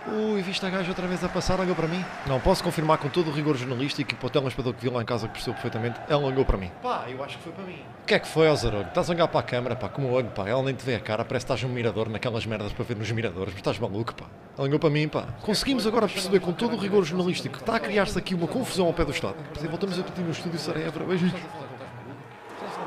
Ui, 0.08 0.42
viste 0.42 0.66
a 0.66 0.70
gaja 0.70 0.90
outra 0.90 1.08
vez 1.08 1.24
a 1.24 1.30
passar, 1.30 1.60
olhou 1.60 1.76
para 1.76 1.88
mim? 1.88 2.04
Não, 2.26 2.40
posso 2.40 2.64
confirmar 2.64 2.98
com 2.98 3.08
todo 3.08 3.30
o 3.30 3.32
rigor 3.32 3.56
jornalístico 3.56 4.14
e 4.14 4.16
para 4.16 4.26
o 4.26 4.30
telespectador 4.32 4.74
que 4.74 4.82
viu 4.82 4.92
lá 4.92 5.04
em 5.04 5.06
casa 5.06 5.28
que 5.28 5.34
percebeu 5.34 5.54
perfeitamente, 5.54 6.00
ela 6.10 6.24
olhou 6.24 6.44
para 6.44 6.58
mim. 6.58 6.72
Pá, 6.82 7.06
eu 7.08 7.24
acho 7.24 7.38
que 7.38 7.44
foi 7.44 7.52
para 7.54 7.64
mim. 7.66 7.80
O 8.02 8.06
que 8.08 8.16
é 8.16 8.20
que 8.20 8.28
foi, 8.28 8.48
ó 8.48 8.56
Zarolho? 8.56 8.88
Estás 8.88 9.12
a 9.12 9.14
olhar 9.14 9.28
para 9.28 9.40
a 9.40 9.44
câmara, 9.44 9.76
pá, 9.76 9.90
como 9.90 10.10
olho, 10.10 10.30
pá, 10.32 10.50
ela 10.50 10.64
nem 10.64 10.74
te 10.74 10.84
vê 10.84 10.96
a 10.96 11.00
cara, 11.00 11.24
parece 11.24 11.46
que 11.46 11.54
estás 11.54 11.70
num 11.70 11.74
mirador 11.74 12.10
naquelas 12.10 12.48
merdas 12.48 12.74
para 12.74 12.84
ver 12.84 12.98
nos 12.98 13.12
miradores, 13.12 13.54
mas 13.54 13.58
estás 13.58 13.78
maluco, 13.78 14.16
pá. 14.16 14.26
Ela 14.58 14.68
olhou 14.68 14.80
para 14.80 14.90
mim, 14.90 15.08
pá. 15.08 15.28
Conseguimos 15.44 15.86
agora 15.86 16.08
perceber 16.08 16.40
com 16.40 16.52
todo 16.52 16.76
o 16.76 16.80
rigor 16.80 17.04
jornalístico 17.06 17.58
que 17.58 17.62
está 17.62 17.76
a 17.76 17.80
criar-se 17.80 18.18
aqui 18.18 18.34
uma 18.34 18.48
confusão 18.48 18.88
ao 18.88 18.94
pé 18.94 19.06
do 19.06 19.12
exemplo, 19.12 19.36
voltamos 19.70 20.00
a 20.00 20.04
pedir 20.04 20.24
no 20.24 20.32
estúdio 20.32 20.58
Sarevra, 20.58 21.06
beijos. 21.06 21.32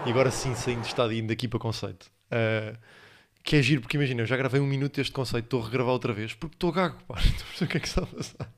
E 0.04 0.11
agora 0.11 0.33
sim, 0.33 0.52
saindo 0.56 0.80
de 0.80 0.88
estádio 0.88 1.12
e 1.12 1.21
indo 1.21 1.28
daqui 1.28 1.47
para 1.47 1.61
conceito. 1.61 2.11
Ah, 2.30 2.75
que 3.45 3.57
é 3.57 3.63
giro, 3.63 3.83
porque 3.83 3.97
imagina, 3.97 4.23
eu 4.23 4.27
já 4.27 4.37
gravei 4.37 4.61
um 4.61 4.67
minuto 4.67 4.97
deste 4.97 5.13
conceito, 5.13 5.45
estou 5.45 5.61
a 5.61 5.65
regravar 5.67 5.93
outra 5.93 6.13
vez, 6.13 6.33
porque 6.35 6.57
estou 6.57 6.73
gago, 6.73 6.99
pá, 7.05 7.17
não 7.23 7.33
perceber 7.33 7.65
o 7.65 7.69
que 7.69 7.77
é 7.77 7.81
que 7.81 7.87
está 7.87 8.03
a 8.03 8.07
passar. 8.07 8.53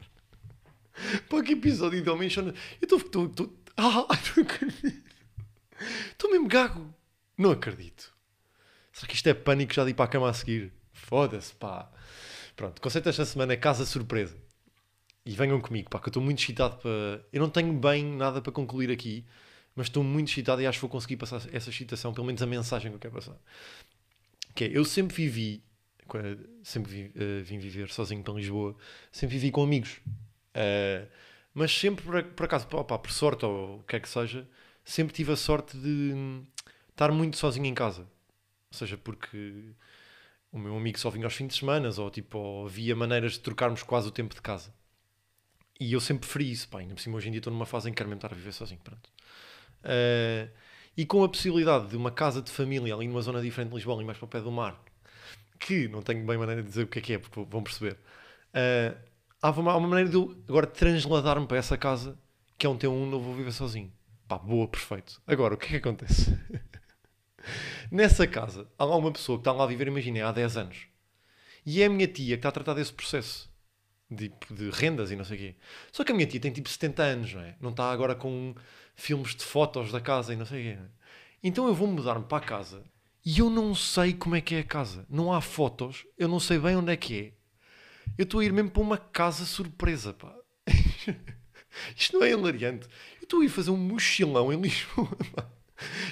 Pá, 1.29 1.43
que 1.43 1.53
episódio 1.53 2.01
de 2.03 2.09
Homem 2.09 2.29
Eu 2.81 2.97
estou. 2.97 3.27
estou- 3.27 3.53
Ah, 3.77 4.07
não 4.37 4.43
acredito. 4.45 5.03
Estou 6.11 6.31
mesmo 6.31 6.49
gago. 6.49 6.95
Não 7.37 7.51
acredito. 7.51 8.15
Será 8.93 9.09
que 9.09 9.15
isto 9.17 9.27
é 9.29 9.35
pânico 9.35 9.75
já 9.75 9.85
de 9.85 9.91
ir 9.91 9.95
para 9.95 10.07
a 10.07 10.09
cama 10.09 10.31
a 10.31 10.33
seguir? 10.33 10.73
Foda-se, 10.93 11.53
pá. 11.55 11.91
Pronto, 12.55 12.81
conceito 12.81 13.05
desta 13.05 13.27
semana 13.27 13.53
é 13.53 13.57
casa 13.59 13.85
surpresa. 13.85 14.39
E 15.27 15.33
venham 15.33 15.61
comigo, 15.61 15.91
pá, 15.91 15.99
que 15.99 16.07
eu 16.07 16.11
estou 16.11 16.23
muito 16.23 16.39
excitado 16.41 16.77
para. 16.79 16.91
Eu 17.33 17.41
não 17.43 17.51
tenho 17.51 17.73
bem 17.75 18.05
nada 18.05 18.41
para 18.41 18.53
concluir 18.53 18.91
aqui, 18.91 19.27
mas 19.75 19.89
estou 19.89 20.03
muito 20.03 20.31
excitado 20.31 20.63
e 20.63 20.67
acho 20.67 20.79
que 20.79 20.83
vou 20.83 20.89
conseguir 20.91 21.17
passar 21.17 21.43
essa 21.53 21.69
excitação, 21.69 22.15
pelo 22.15 22.27
menos 22.27 22.41
a 22.41 22.47
mensagem 22.47 22.91
que 22.91 22.95
eu 22.97 23.01
quero 23.01 23.15
passar. 23.15 23.37
Que 24.57 24.65
é, 24.65 24.69
eu 24.79 24.85
sempre 24.85 25.17
vivi, 25.17 25.63
sempre 26.65 26.93
vi- 26.93 27.13
eh, 27.15 27.43
vim 27.43 27.59
viver 27.59 27.91
sozinho 27.91 28.23
para 28.25 28.35
Lisboa, 28.35 28.77
sempre 29.13 29.37
vivi 29.37 29.53
com 29.53 29.63
amigos. 29.63 30.01
Eh, 30.55 31.07
mas 31.55 31.73
sempre, 31.73 32.05
por, 32.05 32.23
por 32.25 32.45
acaso, 32.47 32.67
pá, 32.69 32.99
por 32.99 33.11
sorte 33.13 33.45
ou 33.47 33.81
o 33.81 33.83
que 33.85 33.97
é 33.97 34.01
que 34.01 34.09
seja, 34.09 34.49
sempre 34.85 35.15
tive 35.15 35.33
a 35.33 35.37
sorte 35.37 35.77
de 35.79 36.13
hum, 36.15 36.47
estar 36.91 37.13
muito 37.13 37.37
sozinho 37.39 37.67
em 37.67 37.75
casa. 37.75 38.03
Ou 38.73 38.79
seja, 38.79 38.99
porque 38.99 39.73
o 40.53 40.59
meu 40.59 40.77
amigo 40.77 40.99
só 40.99 41.11
vinha 41.11 41.27
aos 41.27 41.35
fins 41.35 41.49
de 41.49 41.55
semana, 41.57 41.91
ou 41.99 42.11
tipo, 42.11 42.67
havia 42.67 42.97
maneiras 42.97 43.35
de 43.35 43.41
trocarmos 43.41 43.83
quase 43.85 44.09
o 44.09 44.13
tempo 44.13 44.35
de 44.35 44.43
casa. 44.43 44.73
E 45.79 45.93
eu 45.93 46.01
sempre 46.01 46.23
preferi 46.27 46.51
isso, 46.51 46.69
pá, 46.69 46.79
ainda 46.81 46.95
por 46.95 47.01
cima 47.01 47.17
hoje 47.17 47.29
em 47.29 47.33
dia 47.33 47.39
estou 47.41 47.53
numa 47.53 47.67
fase 47.67 47.89
em 47.89 47.93
que 47.93 47.99
quero 47.99 48.09
mesmo 48.09 48.19
estar 48.19 48.33
a 48.33 48.37
viver 48.37 48.53
sozinho, 48.53 48.81
pronto. 48.83 49.11
Eh, 49.85 50.49
e 50.97 51.05
com 51.05 51.23
a 51.23 51.29
possibilidade 51.29 51.89
de 51.89 51.97
uma 51.97 52.11
casa 52.11 52.41
de 52.41 52.51
família 52.51 52.95
ali 52.95 53.07
numa 53.07 53.21
zona 53.21 53.41
diferente 53.41 53.71
de 53.71 53.77
Lisboa, 53.77 53.97
ali 53.97 54.05
mais 54.05 54.19
para 54.19 54.25
o 54.25 54.29
pé 54.29 54.41
do 54.41 54.51
mar, 54.51 54.83
que 55.59 55.89
não 55.89 56.03
tenho 56.03 56.25
bem 56.25 56.39
maneira 56.39 56.63
de 56.63 56.69
dizer 56.69 56.85
o 56.85 56.87
que 56.87 56.99
é 56.99 57.03
que 57.03 57.13
é, 57.15 57.19
porque 57.19 57.45
vão 57.49 57.63
perceber. 57.63 57.99
Eh, 58.55 58.95
há, 59.43 59.51
uma, 59.51 59.73
há 59.73 59.77
uma 59.77 59.89
maneira 59.89 60.09
de 60.09 60.17
eu 60.17 60.37
agora 60.49 60.67
transladar-me 60.67 61.47
para 61.47 61.59
essa 61.59 61.77
casa, 61.77 62.19
que 62.57 62.67
é 62.67 62.69
um 62.69 62.79
T1 62.79 62.91
onde 62.91 63.13
eu 63.13 63.21
vou 63.21 63.35
viver 63.35 63.53
sozinho. 63.53 63.93
Pá, 64.27 64.39
boa, 64.39 64.67
perfeito. 64.67 65.21
Agora, 65.27 65.55
o 65.55 65.59
que 65.59 65.67
é 65.67 65.69
que 65.71 65.77
acontece? 65.77 66.37
Nessa 67.91 68.27
casa, 68.27 68.67
há 68.79 68.85
lá 68.85 68.97
uma 68.97 69.13
pessoa 69.13 69.39
que 69.39 69.43
está 69.43 69.53
lá 69.53 69.65
a 69.65 69.67
viver, 69.67 69.87
imaginei, 69.87 70.23
há 70.23 70.33
10 70.33 70.57
anos. 70.57 70.89
E 71.65 71.83
é 71.83 71.87
a 71.87 71.91
minha 71.91 72.07
tia 72.07 72.37
que 72.37 72.39
está 72.39 72.49
a 72.49 72.53
tratar 72.53 72.75
desse 72.75 72.93
processo. 72.93 73.51
Tipo, 74.17 74.55
de 74.55 74.71
rendas 74.71 75.11
e 75.11 75.17
não 75.17 75.25
sei 75.25 75.37
o 75.37 75.41
quê. 75.41 75.57
Só 75.91 76.05
que 76.05 76.13
a 76.13 76.15
minha 76.15 76.27
tia 76.27 76.41
tem 76.41 76.53
tipo 76.53 76.69
70 76.69 77.03
anos, 77.03 77.35
não 77.35 77.43
é? 77.43 77.57
Não 77.61 77.71
está 77.71 77.91
agora 77.91 78.15
com 78.15 78.55
filmes 78.97 79.35
de 79.35 79.45
fotos 79.45 79.93
da 79.93 80.01
casa 80.01 80.33
e 80.33 80.37
não 80.37 80.47
sei 80.47 80.61
o 80.61 80.77
quê. 80.77 80.83
Então 81.43 81.69
eu 81.69 81.75
vou 81.75 81.87
mudar-me 81.87 82.25
para 82.25 82.39
a 82.39 82.47
casa 82.47 82.83
e 83.25 83.39
eu 83.39 83.51
não 83.51 83.75
sei 83.75 84.15
como 84.15 84.35
é 84.35 84.41
que 84.41 84.55
é 84.55 84.61
a 84.61 84.65
casa. 84.65 85.07
Não 85.09 85.33
há 85.33 85.41
fotos, 85.41 86.05
eu 86.19 86.27
não 86.27 86.41
sei 86.41 86.59
bem 86.59 86.77
onde 86.77 86.93
é 86.93 86.97
que 86.97 87.19
é. 87.19 87.33
Eu 88.17 88.25
estou 88.25 88.41
a 88.41 88.45
ir 88.45 88.53
mesmo 88.53 88.71
para 88.71 88.83
uma 88.83 88.97
casa 88.97 89.45
surpresa, 89.45 90.13
pá. 90.13 90.35
Isto 91.95 92.19
não 92.19 92.25
é 92.25 92.31
hilariante. 92.31 92.89
Eu 93.19 93.25
estou 93.25 93.43
a 93.43 93.45
ir 93.45 93.49
fazer 93.49 93.71
um 93.71 93.77
mochilão 93.77 94.53
em 94.53 94.61
Lisboa, 94.61 95.17
pá. 95.35 95.47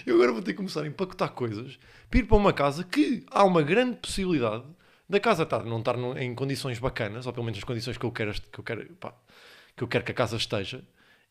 Eu 0.05 0.17
agora 0.17 0.33
vou 0.33 0.43
ter 0.43 0.53
que 0.53 0.59
começar 0.59 0.83
a 0.83 0.87
empacotar 0.87 1.31
coisas 1.31 1.79
para 2.11 2.19
ir 2.19 2.25
para 2.25 2.37
uma 2.37 2.53
casa 2.53 2.85
que 2.85 3.25
há 3.31 3.45
uma 3.45 3.63
grande 3.63 3.97
possibilidade 3.97 4.65
da 5.09 5.19
casa 5.19 5.45
estar, 5.45 5.65
não 5.65 5.79
estar 5.79 5.97
em 6.21 6.35
condições 6.35 6.79
bacanas, 6.79 7.27
ou 7.27 7.33
pelo 7.33 7.45
menos 7.45 7.59
as 7.59 7.65
condições 7.65 7.97
que 7.97 8.05
eu 8.05 8.13
quero, 8.13 8.33
que 8.33 8.59
eu 8.59 8.65
quero, 8.65 8.87
pá, 8.97 9.15
que 9.77 9.83
eu 9.83 9.89
quero 9.89 10.05
que 10.05 10.13
a 10.13 10.15
casa 10.15 10.37
esteja. 10.37 10.85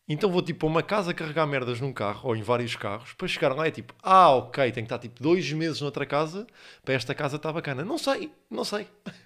Então 0.08 0.30
vou 0.32 0.42
tipo 0.42 0.66
a 0.68 0.70
uma 0.70 0.84
casa 0.84 1.14
carregar 1.14 1.48
merdas 1.48 1.80
num 1.80 1.94
carro 1.94 2.30
ou 2.30 2.36
em 2.36 2.42
vários 2.42 2.76
carros 2.76 3.14
para 3.14 3.28
chegar 3.28 3.54
lá 3.56 3.68
é 3.68 3.72
tipo, 3.72 3.94
ah, 4.04 4.32
ok, 4.32 4.64
tenho 4.72 4.86
que 4.86 4.94
estar 4.94 5.00
tipo 5.00 5.22
dois 5.24 5.50
meses 5.54 5.80
noutra 5.82 6.06
casa 6.06 6.46
para 6.84 6.94
esta 6.94 7.16
casa 7.16 7.38
estar 7.38 7.54
bacana. 7.54 7.86
Não 7.86 7.98
sei, 7.98 8.32
não 8.50 8.66
sei. 8.66 8.88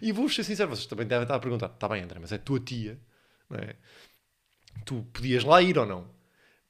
E 0.00 0.12
vou 0.12 0.28
ser 0.28 0.44
sincero, 0.44 0.70
vocês 0.70 0.86
também 0.86 1.06
devem 1.06 1.24
estar 1.24 1.34
a 1.34 1.40
perguntar, 1.40 1.66
está 1.66 1.88
bem, 1.88 2.00
André, 2.02 2.18
mas 2.20 2.30
é 2.30 2.38
tua 2.38 2.60
tia, 2.60 2.96
não 3.50 3.58
é? 3.58 3.74
Tu 4.84 5.02
podias 5.12 5.44
lá 5.44 5.60
ir 5.62 5.78
ou 5.78 5.86
não? 5.86 6.06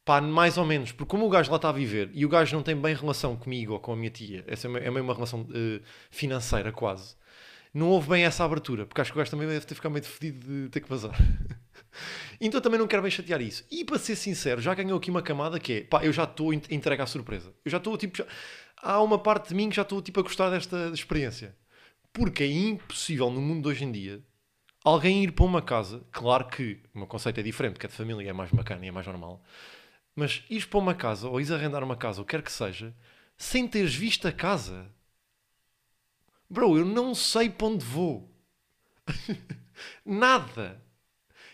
Pá, 0.04 0.20
mais 0.20 0.59
ou 0.59 0.64
menos, 0.66 0.92
porque 0.92 1.11
como 1.11 1.26
o 1.26 1.30
gajo 1.30 1.50
lá 1.50 1.56
está 1.56 1.68
a 1.70 1.72
viver 1.72 2.11
e 2.14 2.24
o 2.26 2.28
gajo 2.28 2.56
não 2.56 2.62
tem 2.62 2.76
bem 2.76 2.94
relação 2.94 3.37
comigo 3.37 3.74
ou 3.74 3.80
com 3.80 3.92
a 3.92 3.96
minha 3.96 4.11
tia, 4.11 4.44
essa 4.46 4.68
é 4.68 4.70
meio- 4.70 4.87
é 4.87 5.02
uma 5.02 5.14
relação 5.14 5.46
eh, 5.54 5.80
financeira 6.11 6.72
quase, 6.72 7.16
não 7.74 7.88
houve 7.88 8.09
bem 8.11 8.24
essa 8.24 8.44
abertura, 8.44 8.87
porque 8.87 9.00
acho 9.00 9.12
que 9.12 9.18
o 9.18 9.20
gajo 9.20 9.31
também 9.31 9.46
deve 9.48 9.64
ter 9.66 9.74
ficado 9.74 9.92
meio 9.92 10.05
fedido 10.05 10.46
de 10.46 10.68
ter 10.70 10.81
que 10.81 10.88
vazar. 10.88 11.14
então 12.40 12.61
também 12.61 12.79
não 12.79 12.87
quero 12.87 13.02
bem 13.02 13.11
chatear 13.11 13.40
isso. 13.40 13.64
E 13.70 13.85
para 13.85 13.98
ser 13.98 14.16
sincero, 14.16 14.61
já 14.61 14.74
ganhou 14.74 14.98
aqui 14.98 15.11
uma 15.11 15.22
camada 15.22 15.59
que 15.59 15.72
é, 15.72 15.81
pá, 15.83 16.05
eu 16.05 16.12
já 16.12 16.24
estou 16.24 16.52
en- 16.52 16.62
entregue 16.70 17.02
à 17.02 17.07
surpresa. 17.07 17.52
Eu 17.64 17.70
já 17.70 17.76
estou 17.79 17.96
tipo, 17.96 18.16
já- 18.18 18.26
há 18.79 19.00
uma 19.02 19.18
parte 19.18 19.48
de 19.50 19.55
mim 19.55 19.68
que 19.70 19.76
já 19.76 19.83
estou 19.83 20.00
tipo 20.02 20.20
a 20.20 20.22
gostar 20.22 20.50
desta 20.50 20.90
experiência. 20.92 21.55
Porque 22.12 22.44
é 22.44 22.46
impossível 22.50 23.31
no 23.31 23.40
mundo 23.40 23.62
de 23.62 23.68
hoje 23.68 23.85
em 23.85 23.92
dia 23.92 24.22
alguém 24.83 25.24
ir 25.24 25.33
para 25.33 25.44
uma 25.44 25.61
casa, 25.61 26.07
claro 26.12 26.46
que 26.46 26.81
o 26.94 26.98
meu 26.98 27.07
conceito 27.09 27.40
é 27.40 27.42
diferente, 27.42 27.72
porque 27.74 27.87
é 27.87 27.88
de 27.88 27.94
família 27.96 28.22
e 28.22 28.29
é 28.29 28.33
mais 28.33 28.50
bacana 28.52 28.85
e 28.85 28.88
é 28.88 28.92
mais 28.92 29.05
normal, 29.07 29.42
mas 30.14 30.44
ir 30.48 30.66
para 30.68 30.79
uma 30.79 30.94
casa 30.94 31.29
ou 31.29 31.40
ir 31.40 31.52
arrendar 31.52 31.83
uma 31.83 31.96
casa, 31.96 32.20
ou 32.20 32.24
quer 32.24 32.40
que 32.40 32.52
seja, 32.52 32.94
sem 33.37 33.66
teres 33.66 33.94
visto 33.94 34.29
a 34.29 34.33
casa. 34.33 34.87
Bro, 36.48 36.78
eu 36.78 36.85
não 36.85 37.14
sei 37.14 37.50
para 37.50 37.66
onde 37.66 37.85
vou. 37.85 38.30
Nada. 40.04 40.82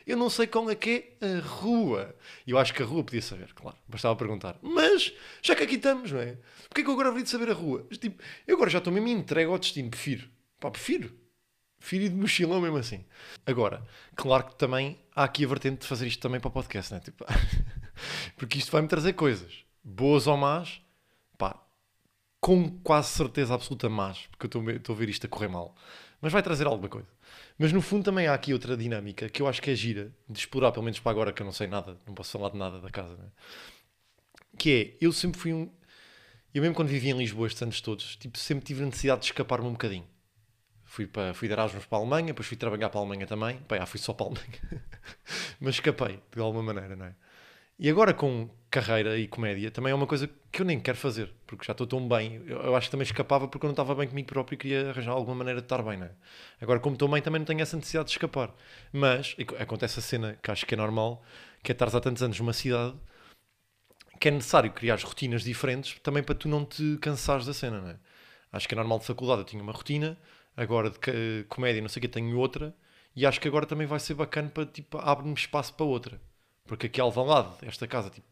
Eu 0.06 0.16
não 0.16 0.28
sei 0.28 0.46
qual 0.46 0.68
é 0.70 0.74
que 0.74 1.16
é 1.20 1.36
a 1.36 1.40
rua. 1.40 2.14
E 2.46 2.50
eu 2.50 2.58
acho 2.58 2.74
que 2.74 2.82
a 2.82 2.86
rua 2.86 3.04
podia 3.04 3.22
saber, 3.22 3.52
claro. 3.54 3.76
Bastava 3.88 4.16
perguntar. 4.16 4.58
Mas, 4.60 5.12
já 5.40 5.54
que 5.54 5.62
aqui 5.62 5.76
estamos, 5.76 6.10
não 6.10 6.20
é? 6.20 6.38
Porquê 6.68 6.80
é 6.80 6.84
que 6.84 6.90
eu 6.90 6.94
agora 6.94 7.08
haveria 7.08 7.24
de 7.24 7.30
saber 7.30 7.50
a 7.50 7.54
rua? 7.54 7.86
Tipo, 7.98 8.22
eu 8.46 8.56
agora 8.56 8.70
já 8.70 8.78
estou 8.78 8.92
mesmo 8.92 9.08
entregue 9.08 9.50
ao 9.50 9.58
destino. 9.58 9.90
Prefiro. 9.90 10.28
Pá, 10.58 10.70
prefiro. 10.70 11.16
Prefiro 11.78 12.04
ir 12.04 12.08
de 12.10 12.16
mochilão 12.16 12.60
mesmo 12.60 12.76
assim. 12.76 13.04
Agora, 13.46 13.84
claro 14.14 14.44
que 14.44 14.56
também 14.56 14.98
há 15.14 15.24
aqui 15.24 15.44
a 15.44 15.48
vertente 15.48 15.80
de 15.80 15.86
fazer 15.86 16.06
isto 16.06 16.20
também 16.20 16.40
para 16.40 16.48
o 16.48 16.52
podcast, 16.52 16.92
não 16.92 16.98
é? 16.98 17.00
Tipo, 17.00 17.24
porque 18.36 18.58
isto 18.58 18.70
vai-me 18.70 18.88
trazer 18.88 19.12
coisas. 19.14 19.64
Boas 19.82 20.26
ou 20.26 20.36
más, 20.36 20.80
com 22.42 22.70
quase 22.80 23.10
certeza 23.10 23.54
absoluta 23.54 23.88
más, 23.90 24.28
porque 24.32 24.46
eu 24.58 24.76
estou 24.76 24.96
a- 24.96 24.98
ver 24.98 25.10
isto 25.10 25.26
a 25.26 25.30
correr 25.30 25.48
mal. 25.48 25.76
Mas 26.22 26.32
vai 26.34 26.42
trazer 26.42 26.66
alguma 26.68 26.90
coisa. 26.90 27.08
Mas 27.58 27.72
no 27.72 27.82
fundo 27.82 28.04
também 28.04 28.28
há 28.28 28.34
aqui 28.34 28.52
outra 28.54 28.76
dinâmica 28.76 29.30
que 29.30 29.42
eu 29.42 29.48
acho 29.48 29.62
que 29.62 29.70
é 29.70 29.76
gira 29.76 30.12
de 30.28 30.40
explorar, 30.40 30.72
pelo 30.72 30.84
menos 30.84 31.00
para 31.00 31.12
agora 31.12 31.32
que 31.34 31.42
eu 31.42 31.46
não 31.46 31.54
sei 31.54 31.68
nada, 31.68 31.98
não 32.06 32.14
posso 32.14 32.32
falar 32.32 32.50
de 32.50 32.58
nada 32.58 32.80
da 32.80 32.90
casa, 32.90 33.16
né? 33.16 33.30
que 34.58 34.96
é, 35.00 35.04
eu 35.04 35.12
sempre 35.12 35.40
fui 35.40 35.52
um. 35.52 35.70
Eu 36.54 36.62
mesmo 36.62 36.76
quando 36.76 36.88
vivia 36.88 37.12
em 37.12 37.18
Lisboa 37.18 37.46
estes 37.48 37.62
anos 37.62 37.80
todos, 37.82 38.16
tipo, 38.16 38.38
sempre 38.38 38.64
tive 38.66 38.82
a 38.82 38.86
necessidade 38.86 39.22
de 39.22 39.26
escapar-me 39.28 39.68
um 39.68 39.72
bocadinho. 39.72 40.06
Fui, 40.84 41.06
para, 41.06 41.34
fui 41.34 41.48
de 41.48 41.54
Erasmus 41.54 41.86
para 41.86 41.98
a 41.98 42.02
Alemanha, 42.02 42.28
depois 42.28 42.48
fui 42.48 42.56
trabalhar 42.56 42.90
para 42.90 43.00
a 43.00 43.02
Alemanha 43.02 43.26
também. 43.26 43.58
Pá, 43.68 43.78
já 43.78 43.86
fui 43.86 44.00
só 44.00 44.12
para 44.14 44.26
a 44.26 44.30
Alemanha. 44.30 44.60
Mas 45.60 45.76
escapei, 45.76 46.20
de 46.34 46.40
alguma 46.40 46.62
maneira, 46.62 46.96
não 46.96 47.06
é? 47.06 47.14
E 47.82 47.90
agora 47.90 48.14
com 48.14 48.48
carreira 48.70 49.18
e 49.18 49.26
comédia 49.28 49.70
também 49.70 49.90
é 49.92 49.94
uma 49.94 50.06
coisa 50.06 50.30
que 50.50 50.62
eu 50.62 50.66
nem 50.66 50.80
quero 50.80 50.96
fazer, 50.96 51.30
porque 51.46 51.64
já 51.66 51.72
estou 51.72 51.86
tão 51.86 52.06
bem. 52.08 52.36
Eu, 52.46 52.58
eu 52.62 52.76
acho 52.76 52.86
que 52.86 52.92
também 52.92 53.04
escapava 53.04 53.48
porque 53.48 53.66
eu 53.66 53.68
não 53.68 53.72
estava 53.72 53.94
bem 53.94 54.08
comigo 54.08 54.28
próprio 54.28 54.54
e 54.54 54.58
queria 54.58 54.90
arranjar 54.90 55.12
alguma 55.12 55.36
maneira 55.36 55.60
de 55.60 55.64
estar 55.66 55.82
bem, 55.82 55.98
não 55.98 56.06
é? 56.06 56.10
Agora, 56.60 56.78
como 56.80 56.94
estou 56.94 57.08
bem, 57.08 57.20
também 57.20 57.40
não 57.40 57.46
tenho 57.46 57.60
essa 57.60 57.76
necessidade 57.76 58.06
de 58.08 58.12
escapar. 58.12 58.54
Mas 58.92 59.34
co- 59.46 59.56
acontece 59.58 59.98
a 59.98 60.02
cena 60.02 60.38
que 60.42 60.50
acho 60.50 60.64
que 60.64 60.74
é 60.74 60.76
normal, 60.76 61.22
que 61.62 61.72
é 61.72 61.74
estares 61.74 61.94
há 61.94 62.00
tantos 62.00 62.22
anos 62.22 62.38
numa 62.38 62.52
cidade 62.52 62.94
que 64.20 64.28
é 64.28 64.30
necessário 64.30 64.70
criar 64.72 64.98
rotinas 65.00 65.42
diferentes 65.42 65.98
também 66.02 66.22
para 66.22 66.34
tu 66.34 66.48
não 66.48 66.64
te 66.64 66.96
cansares 67.00 67.46
da 67.46 67.52
cena, 67.54 67.80
não 67.80 67.88
é? 67.90 67.96
Acho 68.52 68.68
que 68.68 68.74
é 68.74 68.76
normal 68.76 68.98
de 68.98 69.06
faculdade, 69.06 69.40
eu 69.40 69.44
tinha 69.46 69.62
uma 69.62 69.72
rotina, 69.72 70.18
agora 70.56 70.90
de 70.90 71.44
comédia, 71.48 71.80
não 71.82 71.88
sei 71.88 72.00
o 72.00 72.02
que, 72.02 72.08
tenho 72.08 72.36
outra, 72.38 72.74
e 73.16 73.26
acho 73.26 73.40
que 73.40 73.48
agora 73.48 73.66
também 73.66 73.86
vai 73.86 73.98
ser 73.98 74.14
bacana 74.14 74.48
para, 74.50 74.66
tipo, 74.66 74.98
abre-me 74.98 75.34
espaço 75.34 75.74
para 75.74 75.86
outra. 75.86 76.20
Porque 76.66 76.86
aqui 76.86 77.00
ao 77.00 77.08
Alvalade, 77.08 77.56
esta 77.62 77.86
casa, 77.86 78.10
tipo, 78.10 78.26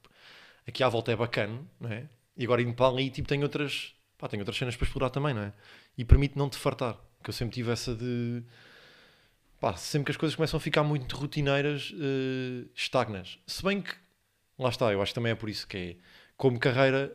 aqui 0.67 0.83
à 0.83 0.89
volta 0.89 1.13
é 1.13 1.17
bacana, 1.17 1.61
não 1.79 1.91
é? 1.91 2.09
E 2.37 2.45
agora 2.45 2.63
indo 2.63 2.75
para 2.75 2.87
ali, 2.87 3.11
tipo, 3.11 3.29
tenho 3.29 3.43
outras, 3.43 3.95
pá, 4.17 4.29
tenho 4.29 4.41
outras 4.43 4.57
cenas 4.57 4.77
para 4.77 4.87
explorar 4.87 5.11
também, 5.11 5.35
não 5.35 5.43
é? 5.43 5.53
E 5.99 6.05
permite 6.05 6.39
não 6.39 6.49
te 6.49 6.57
fartar, 6.57 6.97
que 7.23 7.31
eu 7.31 7.35
sempre 7.35 7.55
tive 7.55 7.71
essa 7.71 7.95
de, 7.95 8.43
pá, 9.61 9.77
sempre 9.77 10.07
que 10.07 10.11
as 10.13 10.17
coisas 10.17 10.35
começam 10.35 10.57
a 10.57 10.61
ficar 10.61 10.83
muito 10.83 11.17
rotineiras, 11.17 11.93
eh, 11.95 12.67
estagnas. 12.75 13.39
Se 13.47 13.63
bem 13.63 13.83
que, 13.83 13.95
lá 14.59 14.71
está, 14.71 14.91
eu 14.93 15.03
acho 15.03 15.13
que 15.13 15.15
também 15.17 15.33
é 15.33 15.35
por 15.35 15.51
isso 15.51 15.67
que 15.67 15.77
é, 15.77 15.97
como 16.37 16.59
carreira, 16.59 17.15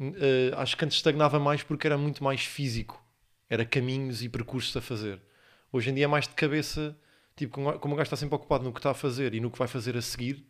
eh, 0.00 0.52
acho 0.56 0.76
que 0.76 0.84
antes 0.84 0.96
estagnava 0.96 1.38
mais 1.38 1.62
porque 1.62 1.86
era 1.86 1.96
muito 1.96 2.24
mais 2.24 2.44
físico, 2.44 3.02
era 3.48 3.64
caminhos 3.64 4.22
e 4.22 4.28
percursos 4.28 4.76
a 4.76 4.80
fazer. 4.80 5.20
Hoje 5.72 5.90
em 5.90 5.94
dia 5.94 6.04
é 6.04 6.08
mais 6.08 6.26
de 6.26 6.34
cabeça, 6.34 6.96
tipo, 7.36 7.78
como 7.78 7.94
o 7.94 7.96
gajo 7.96 8.06
está 8.06 8.16
sempre 8.16 8.34
ocupado 8.36 8.64
no 8.64 8.72
que 8.72 8.78
está 8.78 8.90
a 8.90 8.94
fazer 8.94 9.34
e 9.34 9.40
no 9.40 9.50
que 9.50 9.58
vai 9.58 9.68
fazer 9.68 9.96
a 9.96 10.02
seguir, 10.02 10.46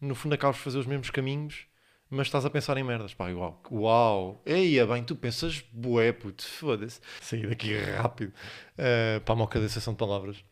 no 0.00 0.14
fundo 0.14 0.34
acabas 0.34 0.56
de 0.56 0.62
fazer 0.62 0.78
os 0.78 0.86
mesmos 0.86 1.10
caminhos, 1.10 1.66
mas 2.10 2.26
estás 2.26 2.44
a 2.44 2.50
pensar 2.50 2.76
em 2.76 2.84
merdas. 2.84 3.14
Pá, 3.14 3.28
uau, 3.28 3.62
uau, 3.70 4.42
eia 4.46 4.86
bem, 4.86 5.04
tu 5.04 5.14
pensas 5.14 5.62
bué, 5.72 6.12
puto, 6.12 6.44
foda-se. 6.44 7.00
Saí 7.20 7.46
daqui 7.46 7.76
rápido 7.76 8.32
uh, 8.74 9.20
para 9.20 9.32
a 9.32 9.36
moca 9.36 9.60
de 9.60 9.94
palavras. 9.96 10.42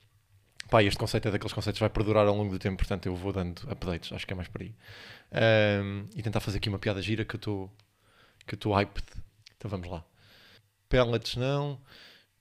Pá, 0.68 0.82
este 0.82 0.98
conceito 0.98 1.28
é 1.28 1.30
daqueles 1.30 1.52
conceitos 1.52 1.78
que 1.78 1.82
vai 1.82 1.90
perdurar 1.90 2.26
ao 2.26 2.34
longo 2.34 2.50
do 2.50 2.58
tempo, 2.58 2.76
portanto 2.76 3.06
eu 3.06 3.14
vou 3.14 3.32
dando 3.32 3.62
updates, 3.70 4.12
acho 4.12 4.26
que 4.26 4.32
é 4.32 4.36
mais 4.36 4.48
por 4.48 4.62
aí. 4.62 4.74
Um, 5.82 6.06
e 6.14 6.22
tentar 6.22 6.40
fazer 6.40 6.58
aqui 6.58 6.68
uma 6.68 6.78
piada 6.78 7.00
gira 7.00 7.24
que 7.24 7.36
eu 7.36 7.38
estou 7.38 7.72
que 8.46 8.54
eu 8.54 8.56
estou 8.56 8.72
hyped. 8.72 9.06
Então 9.56 9.70
vamos 9.70 9.88
lá. 9.88 10.04
Pellets 10.88 11.36
não. 11.36 11.80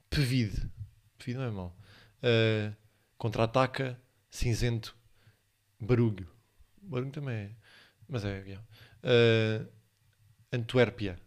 Pevide. 0.09 0.69
Pevide 1.17 1.39
não 1.39 1.45
é 1.45 1.51
mau. 1.51 1.77
Uh, 2.21 2.75
Contra-ataca. 3.25 3.99
Cinzento. 4.29 4.95
Barulho. 5.79 6.27
Barulho 6.79 7.09
também 7.09 7.35
é. 7.35 7.51
Mas 8.07 8.23
é. 8.23 8.59
Uh, 9.03 9.67
Antuérpia. 10.53 11.17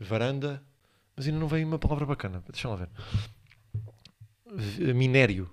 Varanda. 0.00 0.62
Mas 1.14 1.26
ainda 1.26 1.38
não 1.38 1.46
veio 1.46 1.66
uma 1.66 1.78
palavra 1.78 2.06
bacana. 2.06 2.42
Deixa 2.50 2.70
lá 2.70 2.76
ver. 2.76 2.88
Minério. 4.94 5.52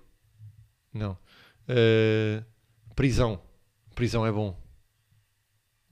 Não. 0.90 1.18
Uh, 1.68 2.42
prisão. 2.94 3.38
Prisão 3.94 4.24
é 4.24 4.32
bom. 4.32 4.58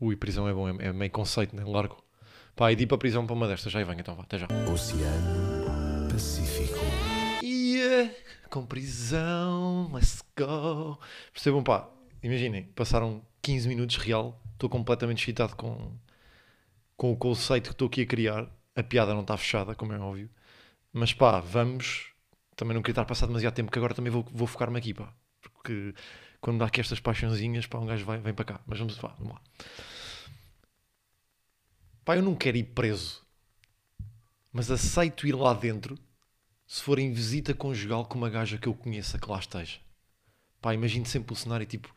Ui, 0.01 0.17
prisão 0.17 0.49
é 0.49 0.55
bom. 0.55 0.71
É, 0.71 0.87
é 0.87 0.93
meio 0.95 1.11
conceito, 1.11 1.55
né? 1.55 1.65
Largo. 1.67 2.03
Pá, 2.57 2.73
e 2.73 2.87
para 2.87 2.97
prisão 2.97 3.27
para 3.27 3.37
uma 3.37 3.47
destas. 3.47 3.71
Já 3.71 3.85
venho, 3.85 4.01
então 4.01 4.17
vá. 4.17 4.23
Até 4.23 4.39
já. 4.39 4.49
Oceano 4.73 6.09
Pacífico. 6.11 6.60
Com 8.51 8.67
prisão, 8.67 9.91
let's 9.95 10.25
go. 10.37 10.99
Percebam, 11.33 11.63
pá, 11.63 11.89
imaginem, 12.21 12.65
passaram 12.65 13.23
15 13.41 13.69
minutos 13.69 13.97
real, 13.97 14.43
estou 14.53 14.69
completamente 14.69 15.23
excitado 15.23 15.55
com, 15.55 15.93
com 16.97 17.13
o 17.13 17.17
conceito 17.17 17.69
que 17.69 17.75
estou 17.75 17.87
aqui 17.87 18.03
a 18.03 18.07
criar. 18.07 18.49
A 18.75 18.83
piada 18.83 19.15
não 19.15 19.21
está 19.21 19.37
fechada, 19.37 19.75
como 19.77 19.93
é 19.93 19.99
óbvio. 20.01 20.29
Mas 20.93 21.13
pá, 21.13 21.39
vamos. 21.39 22.13
Também 22.57 22.75
não 22.75 22.83
queria 22.83 22.93
estar 22.93 23.03
a 23.03 23.07
passar 23.07 23.27
demasiado 23.27 23.55
tempo, 23.55 23.71
que 23.71 23.79
agora 23.79 23.95
também 23.95 24.11
vou, 24.13 24.27
vou 24.33 24.49
focar-me 24.49 24.79
aqui, 24.79 24.93
pá. 24.93 25.15
Porque 25.41 25.95
quando 26.41 26.59
dá 26.59 26.67
aqui 26.67 26.81
estas 26.81 26.99
paixãozinhas, 26.99 27.67
pá, 27.69 27.79
um 27.79 27.87
gajo 27.87 28.05
vai, 28.05 28.19
vem 28.19 28.35
para 28.35 28.45
cá. 28.45 28.61
Mas 28.67 28.81
vamos, 28.81 28.97
vá, 28.97 29.15
vamos 29.17 29.35
lá. 29.35 29.41
Pá, 32.05 32.17
eu 32.17 32.23
não 32.23 32.35
quero 32.35 32.57
ir 32.57 32.65
preso. 32.65 33.25
Mas 34.53 34.73
aceito 34.73 35.29
ir 35.29 35.35
lá 35.37 35.55
dentro 35.55 35.97
se 36.71 36.85
for 36.85 37.01
em 37.01 37.13
visita 37.13 37.53
conjugal 37.53 38.07
com 38.07 38.17
uma 38.17 38.31
gaja 38.31 38.57
que 38.57 38.69
eu 38.69 38.75
conheça 38.75 39.19
que 39.19 39.29
lá 39.29 39.41
esteja. 39.41 39.81
Pá, 40.63 40.73
imagino 40.73 41.05
sempre 41.05 41.33
o 41.33 41.37
cenário 41.37 41.67
tipo 41.67 41.93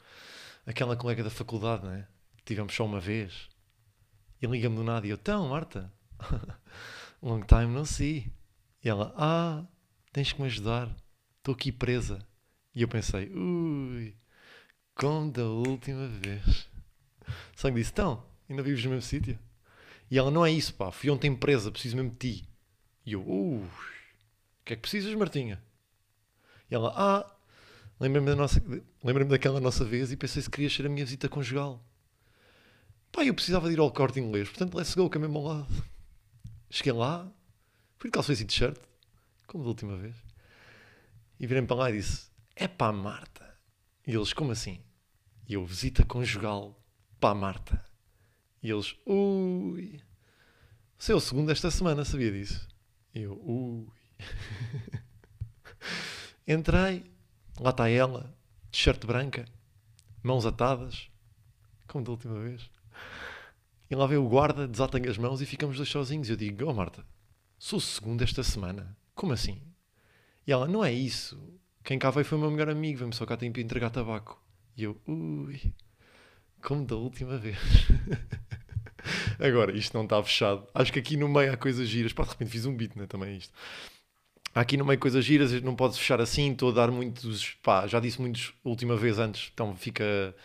aquela 0.65 0.97
colega 0.97 1.23
da 1.23 1.29
faculdade, 1.29 1.85
né? 1.85 2.07
Tivemos 2.43 2.73
só 2.73 2.83
uma 2.83 2.99
vez. 2.99 3.47
E 4.41 4.47
liga-me 4.47 4.75
do 4.75 4.83
nada 4.83 5.05
e 5.05 5.11
eu, 5.11 5.15
então, 5.15 5.47
Marta, 5.47 5.93
long 7.21 7.41
time 7.41 7.67
no 7.67 7.85
see. 7.85 8.33
E 8.83 8.89
ela, 8.89 9.13
ah, 9.15 9.63
tens 10.11 10.33
que 10.33 10.41
me 10.41 10.47
ajudar, 10.47 10.89
estou 11.37 11.53
aqui 11.53 11.71
presa. 11.71 12.27
E 12.73 12.81
eu 12.81 12.87
pensei, 12.87 13.29
ui, 13.29 14.17
como 14.95 15.31
da 15.31 15.45
última 15.45 16.07
vez. 16.07 16.67
Só 17.55 17.69
que 17.69 17.75
disse, 17.75 17.91
então, 17.91 18.25
ainda 18.49 18.63
vives 18.63 18.83
no 18.83 18.89
mesmo 18.89 19.03
sítio? 19.03 19.37
E 20.09 20.17
ela, 20.17 20.31
não 20.31 20.43
é 20.43 20.51
isso, 20.51 20.73
pá, 20.73 20.91
fui 20.91 21.11
ontem 21.11 21.35
presa, 21.35 21.71
preciso 21.71 21.95
mesmo 21.95 22.09
de 22.09 22.17
ti. 22.17 22.49
E 23.05 23.13
eu, 23.13 23.23
ui. 23.23 23.92
O 24.63 24.65
que 24.65 24.73
é 24.73 24.75
que 24.77 24.81
precisas, 24.81 25.13
Martinha? 25.13 25.61
E 26.71 26.73
ela, 26.73 26.93
ah, 26.95 27.29
lembrei-me 27.99 28.29
da 28.29 28.35
nossa, 28.35 28.63
lembrei-me 29.03 29.29
daquela 29.29 29.59
nossa 29.59 29.83
vez 29.83 30.09
e 30.09 30.15
pensei 30.15 30.41
se 30.41 30.49
querias 30.49 30.73
ser 30.73 30.85
a 30.85 30.89
minha 30.89 31.03
visita 31.03 31.27
conjugal. 31.27 31.85
Pá, 33.11 33.25
eu 33.25 33.33
precisava 33.33 33.67
de 33.67 33.73
ir 33.73 33.79
ao 33.79 33.91
corte 33.91 34.21
inglês, 34.21 34.47
portanto, 34.47 34.75
let's 34.75 34.95
go, 34.95 35.09
que 35.09 35.17
é 35.17 35.21
mesmo 35.21 35.37
ao 35.39 35.43
lado. 35.43 35.85
Cheguei 36.69 36.93
lá, 36.93 37.29
fui 37.97 38.09
de 38.09 38.13
calções 38.13 38.39
e 38.39 38.45
t-shirt, 38.45 38.77
como 39.47 39.65
da 39.65 39.69
última 39.69 39.97
vez, 39.97 40.15
e 41.37 41.45
virei-me 41.45 41.67
para 41.67 41.75
lá 41.75 41.91
e 41.91 41.97
disse, 41.97 42.31
é 42.55 42.65
pá, 42.65 42.89
Marta. 42.93 43.53
E 44.07 44.15
eles, 44.15 44.31
como 44.31 44.53
assim? 44.53 44.81
E 45.45 45.55
eu, 45.55 45.65
visita 45.65 46.05
conjugal, 46.05 46.81
pá, 47.19 47.35
Marta. 47.35 47.83
E 48.63 48.71
eles, 48.71 48.95
ui, 49.05 49.99
você 50.97 51.11
é 51.11 51.15
o 51.15 51.19
segundo 51.19 51.47
desta 51.47 51.69
semana, 51.69 52.05
sabia 52.05 52.31
disso? 52.31 52.65
E 53.13 53.23
eu, 53.23 53.33
ui. 53.45 54.02
Entrei, 56.47 57.03
lá 57.59 57.69
está 57.69 57.89
ela, 57.89 58.35
t-shirt 58.71 59.05
branca, 59.05 59.45
mãos 60.21 60.45
atadas, 60.45 61.09
como 61.87 62.03
da 62.03 62.11
última 62.11 62.39
vez. 62.39 62.69
E 63.89 63.95
lá 63.95 64.07
veio 64.07 64.25
o 64.25 64.29
guarda, 64.29 64.67
desata 64.67 64.97
as 65.09 65.17
mãos 65.17 65.41
e 65.41 65.45
ficamos 65.45 65.77
dois 65.77 65.89
sozinhos. 65.89 66.29
Eu 66.29 66.35
digo, 66.35 66.65
oh 66.65 66.73
Marta, 66.73 67.05
sou 67.59 67.77
o 67.77 67.81
segundo 67.81 68.23
esta 68.23 68.43
semana. 68.43 68.97
Como 69.13 69.33
assim? 69.33 69.61
E 70.47 70.51
ela, 70.51 70.67
não 70.67 70.83
é 70.83 70.91
isso. 70.91 71.37
Quem 71.83 71.99
cá 71.99 72.09
veio 72.09 72.25
foi 72.25 72.37
o 72.37 72.41
meu 72.41 72.51
melhor 72.51 72.69
amigo, 72.69 72.97
veio-me 72.97 73.13
só 73.13 73.25
cá 73.25 73.37
tem 73.37 73.51
para 73.51 73.61
entregar 73.61 73.89
tabaco. 73.89 74.41
E 74.75 74.83
eu, 74.83 74.99
ui, 75.07 75.61
como 76.61 76.85
da 76.85 76.95
última 76.95 77.37
vez. 77.37 77.57
Agora, 79.37 79.77
isto 79.77 79.93
não 79.93 80.05
está 80.05 80.21
fechado. 80.23 80.67
Acho 80.73 80.91
que 80.91 80.99
aqui 80.99 81.17
no 81.17 81.27
meio 81.27 81.53
há 81.53 81.57
coisas 81.57 81.87
giras. 81.87 82.13
Pá, 82.13 82.23
de 82.23 82.29
repente 82.29 82.51
fiz 82.51 82.65
um 82.65 82.75
beat, 82.75 82.95
né? 82.95 83.05
Também 83.05 83.29
é 83.29 83.37
isto. 83.37 83.53
Aqui 84.53 84.77
no 84.77 84.85
meio 84.85 84.99
coisas 84.99 85.25
giras, 85.25 85.51
não 85.61 85.75
podes 85.75 85.97
fechar 85.97 86.21
assim. 86.21 86.51
Estou 86.51 86.69
a 86.69 86.73
dar 86.73 86.91
muitos. 86.91 87.55
Pá, 87.63 87.87
já 87.87 87.99
disse 87.99 88.21
muitos 88.21 88.53
última 88.63 88.95
vez 88.95 89.19
antes, 89.19 89.51
então 89.53 89.75
fica. 89.75 90.35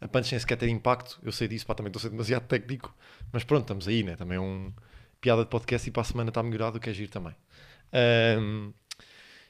A 0.00 0.08
punch 0.08 0.28
sem 0.28 0.38
sequer 0.38 0.56
ter 0.56 0.68
impacto. 0.68 1.20
Eu 1.22 1.30
sei 1.30 1.46
disso, 1.46 1.66
pá, 1.66 1.74
também 1.74 1.90
estou 1.90 2.00
a 2.00 2.02
ser 2.02 2.10
demasiado 2.10 2.46
técnico. 2.46 2.94
Mas 3.32 3.44
pronto, 3.44 3.62
estamos 3.62 3.86
aí, 3.86 4.02
né? 4.02 4.16
Também 4.16 4.38
é 4.38 4.40
um 4.40 4.72
piada 5.20 5.44
de 5.44 5.50
podcast 5.50 5.86
e 5.88 5.92
para 5.92 6.00
a 6.02 6.04
semana 6.04 6.30
está 6.30 6.42
melhorado, 6.42 6.78
o 6.78 6.80
que 6.80 6.88
é 6.88 6.92
giro 6.94 7.10
também. 7.10 7.34
Ahm, 7.92 8.72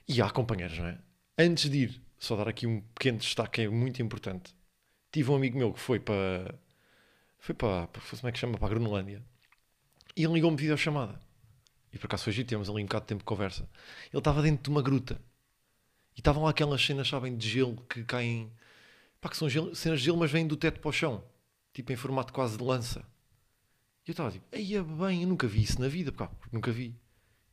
e 0.08 0.20
há 0.20 0.28
companheiros, 0.30 0.78
não 0.78 0.86
é? 0.86 0.98
Antes 1.38 1.70
de 1.70 1.78
ir, 1.78 2.02
só 2.18 2.36
dar 2.36 2.48
aqui 2.48 2.66
um 2.66 2.80
pequeno 2.80 3.18
destaque 3.18 3.52
que 3.52 3.60
é 3.62 3.68
muito 3.68 4.02
importante. 4.02 4.54
Tive 5.12 5.30
um 5.30 5.36
amigo 5.36 5.58
meu 5.58 5.72
que 5.72 5.80
foi 5.80 6.00
para. 6.00 6.54
Foi 7.38 7.54
para. 7.54 7.86
como 7.86 8.28
é 8.28 8.32
que 8.32 8.38
chama? 8.38 8.58
Para 8.58 8.66
a 8.66 8.70
Groenlândia. 8.70 9.22
E 10.16 10.24
ele 10.24 10.34
ligou-me 10.34 10.56
videochamada. 10.56 11.18
E 11.92 11.98
por 11.98 12.07
acaso 12.07 12.24
foi 12.24 12.33
giro, 12.33 12.48
ali 12.57 12.83
um 12.83 12.87
bocado 12.87 13.05
de 13.05 13.09
tempo 13.09 13.20
de 13.20 13.24
conversa. 13.24 13.68
Ele 14.12 14.18
estava 14.18 14.42
dentro 14.42 14.62
de 14.64 14.70
uma 14.70 14.83
gruta. 14.83 15.20
E 16.16 16.20
estavam 16.20 16.44
lá 16.44 16.50
aquelas 16.50 16.85
cenas, 16.85 17.09
sabem, 17.09 17.37
de 17.37 17.48
gelo 17.48 17.76
que 17.88 18.05
caem. 18.05 18.53
Pá, 19.20 19.29
que 19.29 19.37
são 19.37 19.48
gelo- 19.48 19.74
cenas 19.74 20.00
de 20.00 20.07
gelo, 20.07 20.18
mas 20.18 20.31
vêm 20.31 20.46
do 20.46 20.57
teto 20.57 20.81
para 20.81 20.88
o 20.88 20.92
chão. 20.92 21.24
Tipo 21.72 21.92
em 21.92 21.96
formato 21.96 22.33
quase 22.33 22.57
de 22.59 22.64
lança. 22.64 23.05
E 24.07 24.11
eu 24.11 24.12
estava 24.12 24.31
tipo, 24.31 24.46
aí 24.53 24.74
é 24.74 24.83
bem, 24.83 25.22
eu 25.22 25.29
nunca 25.29 25.46
vi 25.46 25.62
isso 25.62 25.81
na 25.81 25.88
vida, 25.88 26.11
pá, 26.12 26.31
nunca 26.53 26.72
vi. 26.72 26.94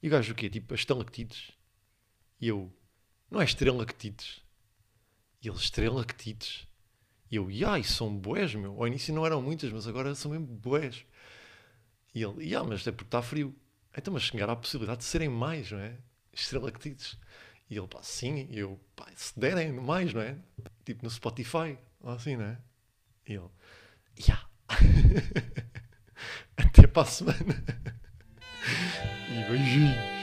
E 0.01 0.07
o 0.07 0.11
gajo 0.11 0.33
o 0.33 0.35
quê? 0.35 0.49
Tipo, 0.49 0.73
as 0.73 0.81
estalactites. 0.81 1.51
E 2.41 2.47
eu, 2.47 2.71
não 3.31 3.41
é 3.41 3.45
estrelactites? 3.45 4.41
E 5.41 5.47
ele, 5.49 5.57
estrelactites. 5.57 6.67
E 7.31 7.35
eu, 7.37 7.47
ai, 7.67 7.83
são 7.83 8.15
boés, 8.17 8.55
meu. 8.55 8.73
Ao 8.79 8.87
início 8.87 9.13
não 9.13 9.25
eram 9.25 9.41
muitas, 9.41 9.71
mas 9.71 9.87
agora 9.87 10.15
são 10.15 10.31
mesmo 10.31 10.47
boés. 10.47 11.05
E 12.13 12.21
ele, 12.23 12.55
ah, 12.55 12.63
mas 12.63 12.85
é 12.87 12.91
porque 12.91 13.07
está 13.07 13.21
frio. 13.21 13.55
Então, 13.97 14.13
mas 14.13 14.23
chegar 14.23 14.49
à 14.49 14.55
possibilidade 14.55 14.99
de 14.99 15.05
serem 15.05 15.27
mais, 15.27 15.71
não 15.71 15.79
é? 15.79 15.97
Estrelactites. 16.31 17.17
E 17.69 17.77
ele, 17.77 17.87
pá, 17.87 18.01
sim. 18.03 18.47
E 18.51 18.59
eu, 18.59 18.79
pá, 18.95 19.07
se 19.15 19.37
derem 19.37 19.73
mais, 19.73 20.13
não 20.13 20.21
é? 20.21 20.37
Tipo 20.85 21.03
no 21.03 21.09
Spotify, 21.09 21.77
ou 21.99 22.11
assim, 22.11 22.35
não 22.37 22.45
é? 22.45 22.57
E 23.27 23.33
ele, 23.33 23.49
yeah. 24.19 24.47
Até 26.55 26.87
para 26.87 27.01
a 27.01 27.05
semana. 27.05 27.37
E 29.29 29.49
beijinhos. 29.49 30.16